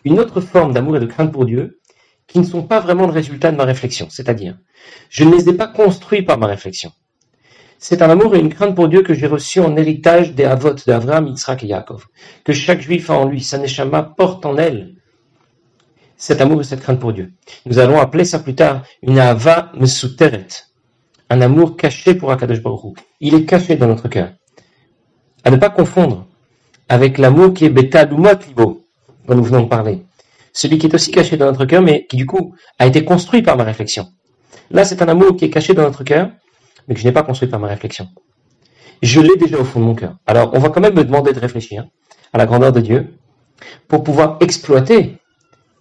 une 0.05 0.19
autre 0.19 0.41
forme 0.41 0.73
d'amour 0.73 0.97
et 0.97 1.01
de 1.01 1.05
crainte 1.05 1.31
pour 1.31 1.45
Dieu, 1.45 1.79
qui 2.27 2.39
ne 2.39 2.45
sont 2.45 2.63
pas 2.63 2.81
vraiment 2.81 3.07
le 3.07 3.13
résultat 3.13 3.53
de 3.53 3.59
ma 3.59 3.65
réflexion. 3.65 4.07
C'est-à-dire, 4.09 4.57
je 5.11 5.25
ne 5.25 5.37
les 5.37 5.51
ai 5.51 5.53
pas 5.53 5.69
construits 5.69 6.23
par 6.23 6.39
ma 6.39 6.47
réflexion. 6.47 6.93
C'est 7.79 8.01
un 8.01 8.09
amour 8.09 8.35
et 8.35 8.41
une 8.41 8.55
crainte 8.55 8.75
pour 8.75 8.89
Dieu 8.89 9.03
que 9.03 9.13
j'ai 9.13 9.27
reçu 9.27 9.61
en 9.61 9.77
héritage 9.77 10.35
des 10.35 10.45
Avot 10.45 10.73
d'Avraham, 10.87 11.27
Yitzhak 11.27 11.65
et 11.65 11.67
Yaakov. 11.67 12.07
Que 12.45 12.55
chaque 12.55 12.81
juif 12.81 13.11
a 13.11 13.15
en 13.15 13.27
lui, 13.27 13.43
sa 13.43 13.59
neshama 13.59 14.03
porte 14.03 14.47
en 14.47 14.57
elle 14.57 14.95
cet 16.21 16.43
amour 16.43 16.61
et 16.61 16.65
cette 16.65 16.83
crainte 16.83 17.01
pour 17.01 17.15
Dieu. 17.15 17.33
Nous 17.65 17.79
allons 17.79 17.99
appeler 17.99 18.27
ça 18.27 18.39
plus 18.39 18.55
tard 18.55 18.85
une 19.03 19.19
Ava 19.19 19.73
Mesuteret, 19.75 20.47
un 21.31 21.41
amour 21.41 21.79
caché 21.79 22.15
pour 22.15 22.31
Akadosh 22.31 22.63
Baruch 22.63 22.99
Il 23.21 23.35
est 23.35 23.47
caché 23.47 23.77
dans 23.77 23.87
notre 23.87 24.07
cœur. 24.09 24.33
À 25.45 25.51
ne 25.51 25.57
pas 25.57 25.71
confondre 25.71 26.27
avec 26.91 27.17
l'amour 27.17 27.55
qui 27.55 27.65
est 27.65 27.71
Beta 27.71 28.05
Lumot 28.05 28.39
Libo, 28.47 28.83
dont 29.27 29.35
nous 29.35 29.43
venons 29.43 29.63
de 29.63 29.69
parler. 29.69 30.05
Celui 30.53 30.77
qui 30.77 30.87
est 30.89 30.95
aussi 30.95 31.11
caché 31.11 31.39
dans 31.39 31.47
notre 31.47 31.65
cœur, 31.65 31.81
mais 31.81 32.07
qui 32.07 32.17
du 32.17 32.27
coup 32.27 32.55
a 32.79 32.87
été 32.87 33.03
construit 33.03 33.41
par 33.41 33.57
ma 33.57 33.65
réflexion. 33.65 34.07
Là, 34.71 34.85
c'est 34.85 35.01
un 35.01 35.09
amour 35.09 35.37
qui 35.37 35.47
est 35.47 35.51
caché 35.51 35.73
dans 35.73 35.83
notre 35.83 36.05
cœur, 36.05 36.31
mais 36.87 36.95
que 36.95 37.01
je 37.01 37.07
n'ai 37.07 37.13
pas 37.13 37.23
construit 37.23 37.49
par 37.49 37.61
ma 37.61 37.69
réflexion. 37.69 38.09
Je 39.03 39.23
l'ai 39.23 39.37
déjà 39.37 39.59
au 39.59 39.65
fond 39.65 39.81
de 39.81 39.87
mon 39.87 39.95
cœur. 39.95 40.17
Alors, 40.27 40.51
on 40.53 40.59
va 40.59 40.69
quand 40.69 40.83
même 40.83 40.95
me 40.95 41.05
demander 41.05 41.33
de 41.33 41.41
réfléchir 41.41 41.87
à 42.35 42.39
la 42.39 42.45
grandeur 42.45 42.73
de 42.73 42.81
Dieu 42.81 43.15
pour 43.89 44.05
pouvoir 44.05 44.37
exploiter 44.41 45.20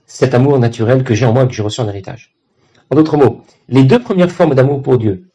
cet 0.09 0.33
amour 0.33 0.57
naturel 0.59 1.03
que 1.03 1.13
j'ai 1.13 1.25
en 1.25 1.33
moi 1.33 1.43
et 1.43 1.47
que 1.47 1.53
j'ai 1.53 1.61
reçu 1.61 1.79
en 1.81 1.87
héritage. 1.87 2.35
En 2.89 2.95
d'autres 2.95 3.15
mots, 3.15 3.43
les 3.69 3.83
deux 3.83 3.99
premières 3.99 4.31
formes 4.31 4.55
d'amour 4.55 4.81
pour 4.81 4.97
Dieu, 4.97 5.29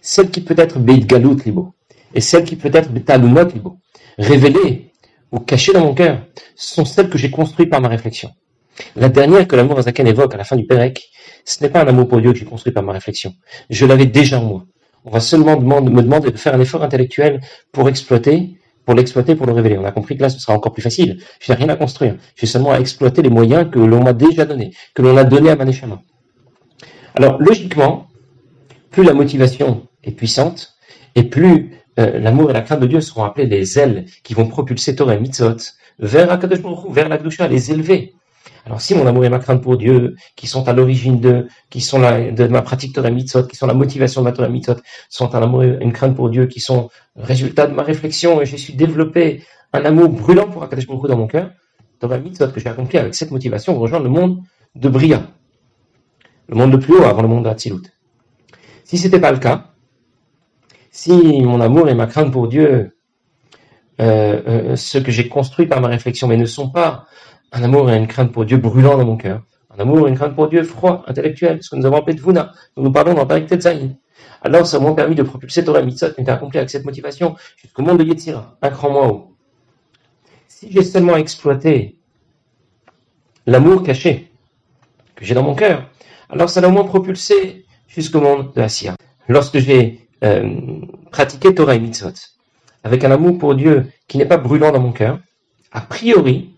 celle 0.00 0.30
qui 0.30 0.40
peut 0.40 0.54
être 0.56 0.78
Beit 0.78 1.00
Galut 1.00 1.36
Libo 1.44 1.74
et 2.14 2.20
celle 2.20 2.44
qui 2.44 2.54
peut 2.54 2.70
être 2.72 2.90
Betalumot 2.90 3.48
Libo, 3.52 3.78
révélée 4.16 4.92
ou 5.32 5.40
cachée 5.40 5.72
dans 5.72 5.80
mon 5.80 5.92
cœur, 5.92 6.24
sont 6.54 6.84
celles 6.84 7.10
que 7.10 7.18
j'ai 7.18 7.32
construites 7.32 7.68
par 7.68 7.80
ma 7.80 7.88
réflexion. 7.88 8.30
La 8.94 9.08
dernière 9.08 9.48
que 9.48 9.56
l'amour 9.56 9.78
Azaken 9.80 10.06
évoque 10.06 10.34
à 10.34 10.36
la 10.36 10.44
fin 10.44 10.54
du 10.54 10.66
Pérec, 10.66 11.10
ce 11.44 11.62
n'est 11.62 11.70
pas 11.70 11.82
un 11.82 11.88
amour 11.88 12.06
pour 12.06 12.20
Dieu 12.20 12.32
que 12.32 12.38
j'ai 12.38 12.44
construit 12.44 12.72
par 12.72 12.84
ma 12.84 12.92
réflexion. 12.92 13.34
Je 13.70 13.86
l'avais 13.86 14.06
déjà 14.06 14.38
en 14.38 14.44
moi. 14.44 14.66
On 15.04 15.10
va 15.10 15.20
seulement 15.20 15.58
me 15.58 16.02
demander 16.02 16.30
de 16.30 16.36
faire 16.36 16.54
un 16.54 16.60
effort 16.60 16.84
intellectuel 16.84 17.40
pour 17.72 17.88
exploiter, 17.88 18.56
pour 18.86 18.94
l'exploiter, 18.94 19.34
pour 19.34 19.46
le 19.46 19.52
révéler. 19.52 19.76
On 19.76 19.84
a 19.84 19.92
compris 19.92 20.16
que 20.16 20.22
là, 20.22 20.30
ce 20.30 20.38
sera 20.38 20.54
encore 20.54 20.72
plus 20.72 20.82
facile. 20.82 21.18
Je 21.40 21.52
n'ai 21.52 21.58
rien 21.58 21.68
à 21.68 21.76
construire. 21.76 22.16
J'ai 22.36 22.46
seulement 22.46 22.72
à 22.72 22.80
exploiter 22.80 23.20
les 23.20 23.28
moyens 23.28 23.68
que 23.70 23.78
l'on 23.78 24.02
m'a 24.02 24.14
déjà 24.14 24.46
donnés, 24.46 24.72
que 24.94 25.02
l'on 25.02 25.16
a 25.16 25.24
donnés 25.24 25.50
à 25.50 25.56
Maneshama. 25.56 26.00
Alors, 27.16 27.38
logiquement, 27.42 28.06
plus 28.90 29.04
la 29.04 29.12
motivation 29.12 29.86
est 30.04 30.12
puissante, 30.12 30.76
et 31.16 31.24
plus 31.24 31.72
euh, 31.98 32.18
l'amour 32.20 32.50
et 32.50 32.52
la 32.52 32.60
crainte 32.60 32.80
de 32.80 32.86
Dieu 32.86 33.00
seront 33.00 33.24
appelés 33.24 33.46
les 33.46 33.78
ailes 33.78 34.04
qui 34.22 34.34
vont 34.34 34.46
propulser 34.46 34.94
Torah 34.94 35.14
et 35.14 35.20
Mitzvot 35.20 35.56
vers 35.98 36.30
Akadosh 36.30 36.60
Baruch 36.60 36.92
vers 36.92 37.08
la 37.08 37.18
Gdusha, 37.18 37.48
les 37.48 37.72
élever. 37.72 38.14
Alors 38.66 38.80
si 38.80 38.96
mon 38.96 39.06
amour 39.06 39.24
et 39.24 39.28
ma 39.28 39.38
crainte 39.38 39.62
pour 39.62 39.76
Dieu, 39.76 40.16
qui 40.34 40.48
sont 40.48 40.66
à 40.66 40.72
l'origine 40.72 41.20
de, 41.20 41.46
qui 41.70 41.80
sont 41.80 42.00
de 42.00 42.46
ma 42.48 42.62
pratique 42.62 42.92
Torah 42.92 43.10
Mitzvot, 43.10 43.44
qui 43.44 43.54
sont 43.54 43.68
la 43.68 43.74
motivation 43.74 44.22
de 44.22 44.24
ma 44.24 44.32
Torah 44.32 44.48
Mitzvot, 44.48 44.80
sont 45.08 45.36
un 45.36 45.42
amour 45.42 45.62
et 45.62 45.78
une 45.80 45.92
crainte 45.92 46.16
pour 46.16 46.30
Dieu, 46.30 46.46
qui 46.46 46.58
sont 46.58 46.90
le 47.14 47.22
résultat 47.22 47.68
de 47.68 47.74
ma 47.74 47.84
réflexion, 47.84 48.42
et 48.42 48.46
je 48.46 48.56
suis 48.56 48.74
développé 48.74 49.44
un 49.72 49.84
amour 49.84 50.08
brûlant 50.08 50.48
pour 50.48 50.64
Akadosh 50.64 50.88
Baruch 50.88 51.06
dans 51.06 51.16
mon 51.16 51.28
cœur, 51.28 51.52
Torah 52.00 52.18
Mitzvot 52.18 52.48
que 52.48 52.58
j'ai 52.58 52.68
accompli 52.68 52.98
avec 52.98 53.14
cette 53.14 53.30
motivation, 53.30 53.78
rejoindre 53.78 54.04
le 54.04 54.10
monde 54.10 54.40
de 54.74 54.88
Bria, 54.88 55.22
le 56.48 56.56
monde 56.56 56.72
le 56.72 56.80
plus 56.80 56.94
haut 56.94 57.04
avant 57.04 57.22
le 57.22 57.28
monde 57.28 57.44
de 57.44 57.48
Hatzilut. 57.48 57.82
Si 58.82 58.98
c'était 58.98 59.20
pas 59.20 59.30
le 59.30 59.38
cas, 59.38 59.70
si 60.90 61.12
mon 61.42 61.60
amour 61.60 61.88
et 61.88 61.94
ma 61.94 62.06
crainte 62.08 62.32
pour 62.32 62.48
Dieu, 62.48 62.96
euh, 64.00 64.42
euh, 64.48 64.76
ce 64.76 64.98
que 64.98 65.12
j'ai 65.12 65.28
construit 65.28 65.66
par 65.66 65.80
ma 65.80 65.88
réflexion, 65.88 66.26
mais 66.26 66.36
ne 66.36 66.46
sont 66.46 66.68
pas 66.68 67.06
un 67.52 67.62
amour 67.62 67.90
et 67.90 67.96
une 67.96 68.06
crainte 68.06 68.32
pour 68.32 68.44
Dieu 68.44 68.56
brûlant 68.56 68.96
dans 68.96 69.04
mon 69.04 69.16
cœur, 69.16 69.42
un 69.76 69.80
amour 69.80 70.06
et 70.06 70.10
une 70.10 70.16
crainte 70.16 70.34
pour 70.34 70.48
Dieu 70.48 70.62
froid, 70.62 71.04
intellectuel, 71.06 71.62
ce 71.62 71.70
que 71.70 71.76
nous 71.76 71.86
avons 71.86 71.96
appelé 71.96 72.16
Vuna, 72.16 72.52
dont 72.76 72.82
nous 72.82 72.92
parlons 72.92 73.14
dans 73.14 73.26
Parik 73.26 73.46
Tetzaïn. 73.46 73.96
Alors, 74.42 74.66
ça 74.66 74.78
m'a 74.78 74.92
permis 74.92 75.14
de 75.14 75.22
propulser 75.22 75.64
Torah 75.64 75.82
Mitzot, 75.82 76.08
était 76.18 76.30
accompli 76.30 76.58
avec 76.58 76.70
cette 76.70 76.84
motivation, 76.84 77.36
jusqu'au 77.56 77.82
monde 77.82 77.98
de 77.98 78.04
Yetzira, 78.04 78.56
un 78.62 78.70
cran 78.70 78.90
moins 78.90 79.08
haut. 79.08 79.36
Si 80.48 80.70
j'ai 80.70 80.82
seulement 80.82 81.16
exploité 81.16 81.98
l'amour 83.46 83.82
caché 83.82 84.30
que 85.14 85.24
j'ai 85.24 85.34
dans 85.34 85.42
mon 85.42 85.54
cœur, 85.54 85.88
alors 86.30 86.50
ça 86.50 86.60
l'a 86.60 86.68
au 86.68 86.72
moins 86.72 86.84
propulsé 86.84 87.66
jusqu'au 87.88 88.20
monde 88.20 88.52
de 88.54 88.60
Assia. 88.60 88.94
Lorsque 89.28 89.58
j'ai 89.58 90.08
euh, 90.24 90.80
pratiquer 91.10 91.54
Torah 91.54 91.74
et 91.74 91.80
Mitzvot 91.80 92.12
avec 92.86 93.02
un 93.02 93.10
amour 93.10 93.36
pour 93.38 93.56
Dieu 93.56 93.86
qui 94.06 94.16
n'est 94.16 94.26
pas 94.26 94.36
brûlant 94.36 94.70
dans 94.70 94.80
mon 94.80 94.92
cœur, 94.92 95.18
a 95.72 95.80
priori, 95.80 96.54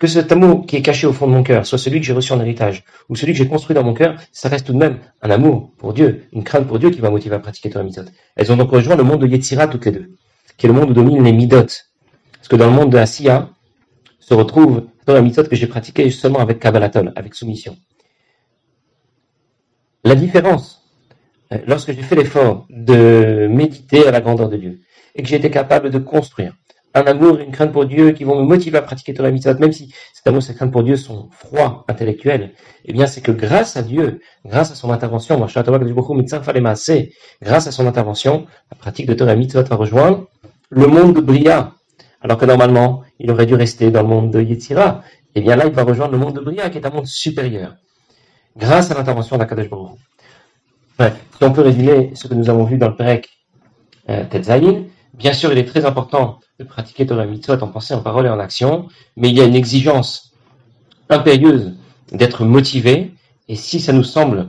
que 0.00 0.06
cet 0.06 0.32
amour 0.32 0.64
qui 0.66 0.76
est 0.76 0.82
caché 0.82 1.06
au 1.06 1.12
fond 1.12 1.26
de 1.26 1.32
mon 1.32 1.42
cœur 1.42 1.66
soit 1.66 1.76
celui 1.76 2.00
que 2.00 2.06
j'ai 2.06 2.14
reçu 2.14 2.32
en 2.32 2.40
héritage 2.40 2.84
ou 3.10 3.16
celui 3.16 3.34
que 3.34 3.38
j'ai 3.38 3.46
construit 3.46 3.74
dans 3.74 3.84
mon 3.84 3.92
cœur, 3.92 4.16
ça 4.32 4.48
reste 4.48 4.66
tout 4.66 4.72
de 4.72 4.78
même 4.78 4.98
un 5.20 5.30
amour 5.30 5.72
pour 5.76 5.92
Dieu, 5.92 6.24
une 6.32 6.42
crainte 6.42 6.66
pour 6.66 6.78
Dieu 6.78 6.90
qui 6.90 7.00
va 7.00 7.10
motiver 7.10 7.34
à 7.34 7.38
pratiquer 7.38 7.68
Torah 7.68 7.84
Mitzvot. 7.84 8.06
Elles 8.34 8.50
ont 8.50 8.56
donc 8.56 8.70
rejoint 8.70 8.96
le 8.96 9.04
monde 9.04 9.20
de 9.20 9.26
Yetzira 9.26 9.68
toutes 9.68 9.84
les 9.84 9.92
deux, 9.92 10.16
qui 10.56 10.64
est 10.64 10.68
le 10.68 10.74
monde 10.74 10.90
où 10.90 10.94
dominent 10.94 11.22
les 11.22 11.34
Midot. 11.34 11.66
Parce 12.32 12.48
que 12.48 12.56
dans 12.56 12.64
le 12.64 12.72
monde 12.72 12.90
de 12.90 12.96
Asiya 12.96 13.50
se 14.18 14.32
retrouve 14.32 14.86
Torah 15.04 15.20
Mitzvot 15.20 15.44
que 15.44 15.54
j'ai 15.54 15.66
pratiqué 15.66 16.10
seulement 16.10 16.38
avec 16.38 16.60
Kabbalatol, 16.60 17.12
avec 17.14 17.34
soumission. 17.34 17.76
La 20.02 20.14
différence 20.14 20.88
euh, 21.52 21.58
lorsque 21.66 21.92
j'ai 21.92 22.02
fait 22.02 22.16
l'effort 22.16 22.66
de 22.70 23.48
méditer 23.50 24.06
à 24.06 24.12
la 24.12 24.22
grandeur 24.22 24.48
de 24.48 24.56
Dieu 24.56 24.80
et 25.14 25.22
que 25.22 25.28
j'ai 25.28 25.36
été 25.36 25.50
capable 25.50 25.90
de 25.90 25.98
construire 25.98 26.54
un 26.94 27.02
amour 27.02 27.40
et 27.40 27.44
une 27.44 27.52
crainte 27.52 27.72
pour 27.72 27.86
Dieu 27.86 28.12
qui 28.12 28.24
vont 28.24 28.40
me 28.40 28.46
motiver 28.46 28.78
à 28.78 28.82
pratiquer 28.82 29.14
Torah 29.14 29.30
Mitzvot, 29.30 29.58
même 29.58 29.72
si 29.72 29.94
cet 30.12 30.26
amour 30.26 30.38
et 30.38 30.42
cette 30.42 30.56
crainte 30.56 30.72
pour 30.72 30.82
Dieu 30.82 30.96
sont 30.96 31.28
froids, 31.30 31.84
intellectuels, 31.88 32.52
eh 32.84 32.92
bien, 32.92 33.06
c'est 33.06 33.20
que 33.20 33.32
grâce 33.32 33.76
à 33.76 33.82
Dieu, 33.82 34.20
grâce 34.44 34.72
à 34.72 34.74
son 34.74 34.90
intervention, 34.90 35.38
grâce 35.38 35.56
à 37.66 37.72
son 37.72 37.86
intervention, 37.86 38.46
la 38.70 38.76
pratique 38.76 39.06
de 39.06 39.14
Torah 39.14 39.36
Mitzvot 39.36 39.62
va 39.62 39.76
rejoindre 39.76 40.26
le 40.70 40.86
monde 40.86 41.14
de 41.14 41.20
Bria. 41.20 41.74
Alors 42.22 42.38
que 42.38 42.44
normalement, 42.44 43.02
il 43.18 43.30
aurait 43.30 43.46
dû 43.46 43.54
rester 43.54 43.90
dans 43.90 44.02
le 44.02 44.08
monde 44.08 44.30
de 44.30 44.40
Yetzira. 44.42 45.02
Eh 45.34 45.40
bien, 45.40 45.56
là, 45.56 45.66
il 45.66 45.72
va 45.72 45.84
rejoindre 45.84 46.12
le 46.12 46.18
monde 46.18 46.34
de 46.34 46.40
Bria, 46.40 46.68
qui 46.70 46.78
est 46.78 46.86
un 46.86 46.90
monde 46.90 47.06
supérieur. 47.06 47.76
Grâce 48.56 48.90
à 48.90 48.94
l'intervention 48.94 49.38
d'Akadosh 49.38 49.70
Baruch 49.70 49.98
si 51.08 51.44
on 51.44 51.52
peut 51.52 51.62
résumer 51.62 52.10
ce 52.14 52.28
que 52.28 52.34
nous 52.34 52.50
avons 52.50 52.64
vu 52.64 52.76
dans 52.76 52.88
le 52.88 52.96
Perek 52.96 53.28
euh, 54.08 54.24
bien 55.14 55.32
sûr, 55.32 55.52
il 55.52 55.58
est 55.58 55.64
très 55.64 55.84
important 55.84 56.40
de 56.58 56.64
pratiquer 56.64 57.06
Torah 57.06 57.26
Mitzvot 57.26 57.62
en 57.62 57.68
pensée, 57.68 57.94
en 57.94 58.02
parole 58.02 58.26
et 58.26 58.30
en 58.30 58.38
action, 58.38 58.88
mais 59.16 59.30
il 59.30 59.36
y 59.36 59.40
a 59.40 59.44
une 59.44 59.54
exigence 59.54 60.32
impérieuse 61.08 61.74
d'être 62.12 62.44
motivé, 62.44 63.12
et 63.48 63.56
si 63.56 63.80
ça 63.80 63.92
nous 63.92 64.04
semble 64.04 64.48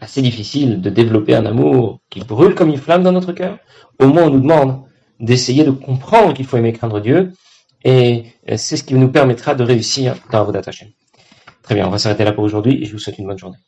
assez 0.00 0.22
difficile 0.22 0.80
de 0.80 0.90
développer 0.90 1.34
un 1.34 1.46
amour 1.46 2.00
qui 2.10 2.20
brûle 2.20 2.54
comme 2.54 2.68
une 2.68 2.76
flamme 2.76 3.02
dans 3.02 3.12
notre 3.12 3.32
cœur, 3.32 3.58
au 4.00 4.06
moins 4.06 4.24
on 4.24 4.30
nous 4.30 4.40
demande 4.40 4.82
d'essayer 5.20 5.64
de 5.64 5.70
comprendre 5.70 6.34
qu'il 6.34 6.46
faut 6.46 6.56
aimer 6.56 6.72
craindre 6.72 7.00
Dieu, 7.00 7.32
et 7.84 8.26
euh, 8.50 8.56
c'est 8.56 8.76
ce 8.76 8.84
qui 8.84 8.94
nous 8.94 9.08
permettra 9.08 9.54
de 9.54 9.64
réussir 9.64 10.16
dans 10.32 10.44
vos. 10.44 10.52
Très 10.52 11.74
bien, 11.74 11.86
on 11.86 11.90
va 11.90 11.98
s'arrêter 11.98 12.24
là 12.24 12.32
pour 12.32 12.44
aujourd'hui, 12.44 12.82
et 12.82 12.86
je 12.86 12.92
vous 12.92 12.98
souhaite 12.98 13.18
une 13.18 13.26
bonne 13.26 13.38
journée. 13.38 13.58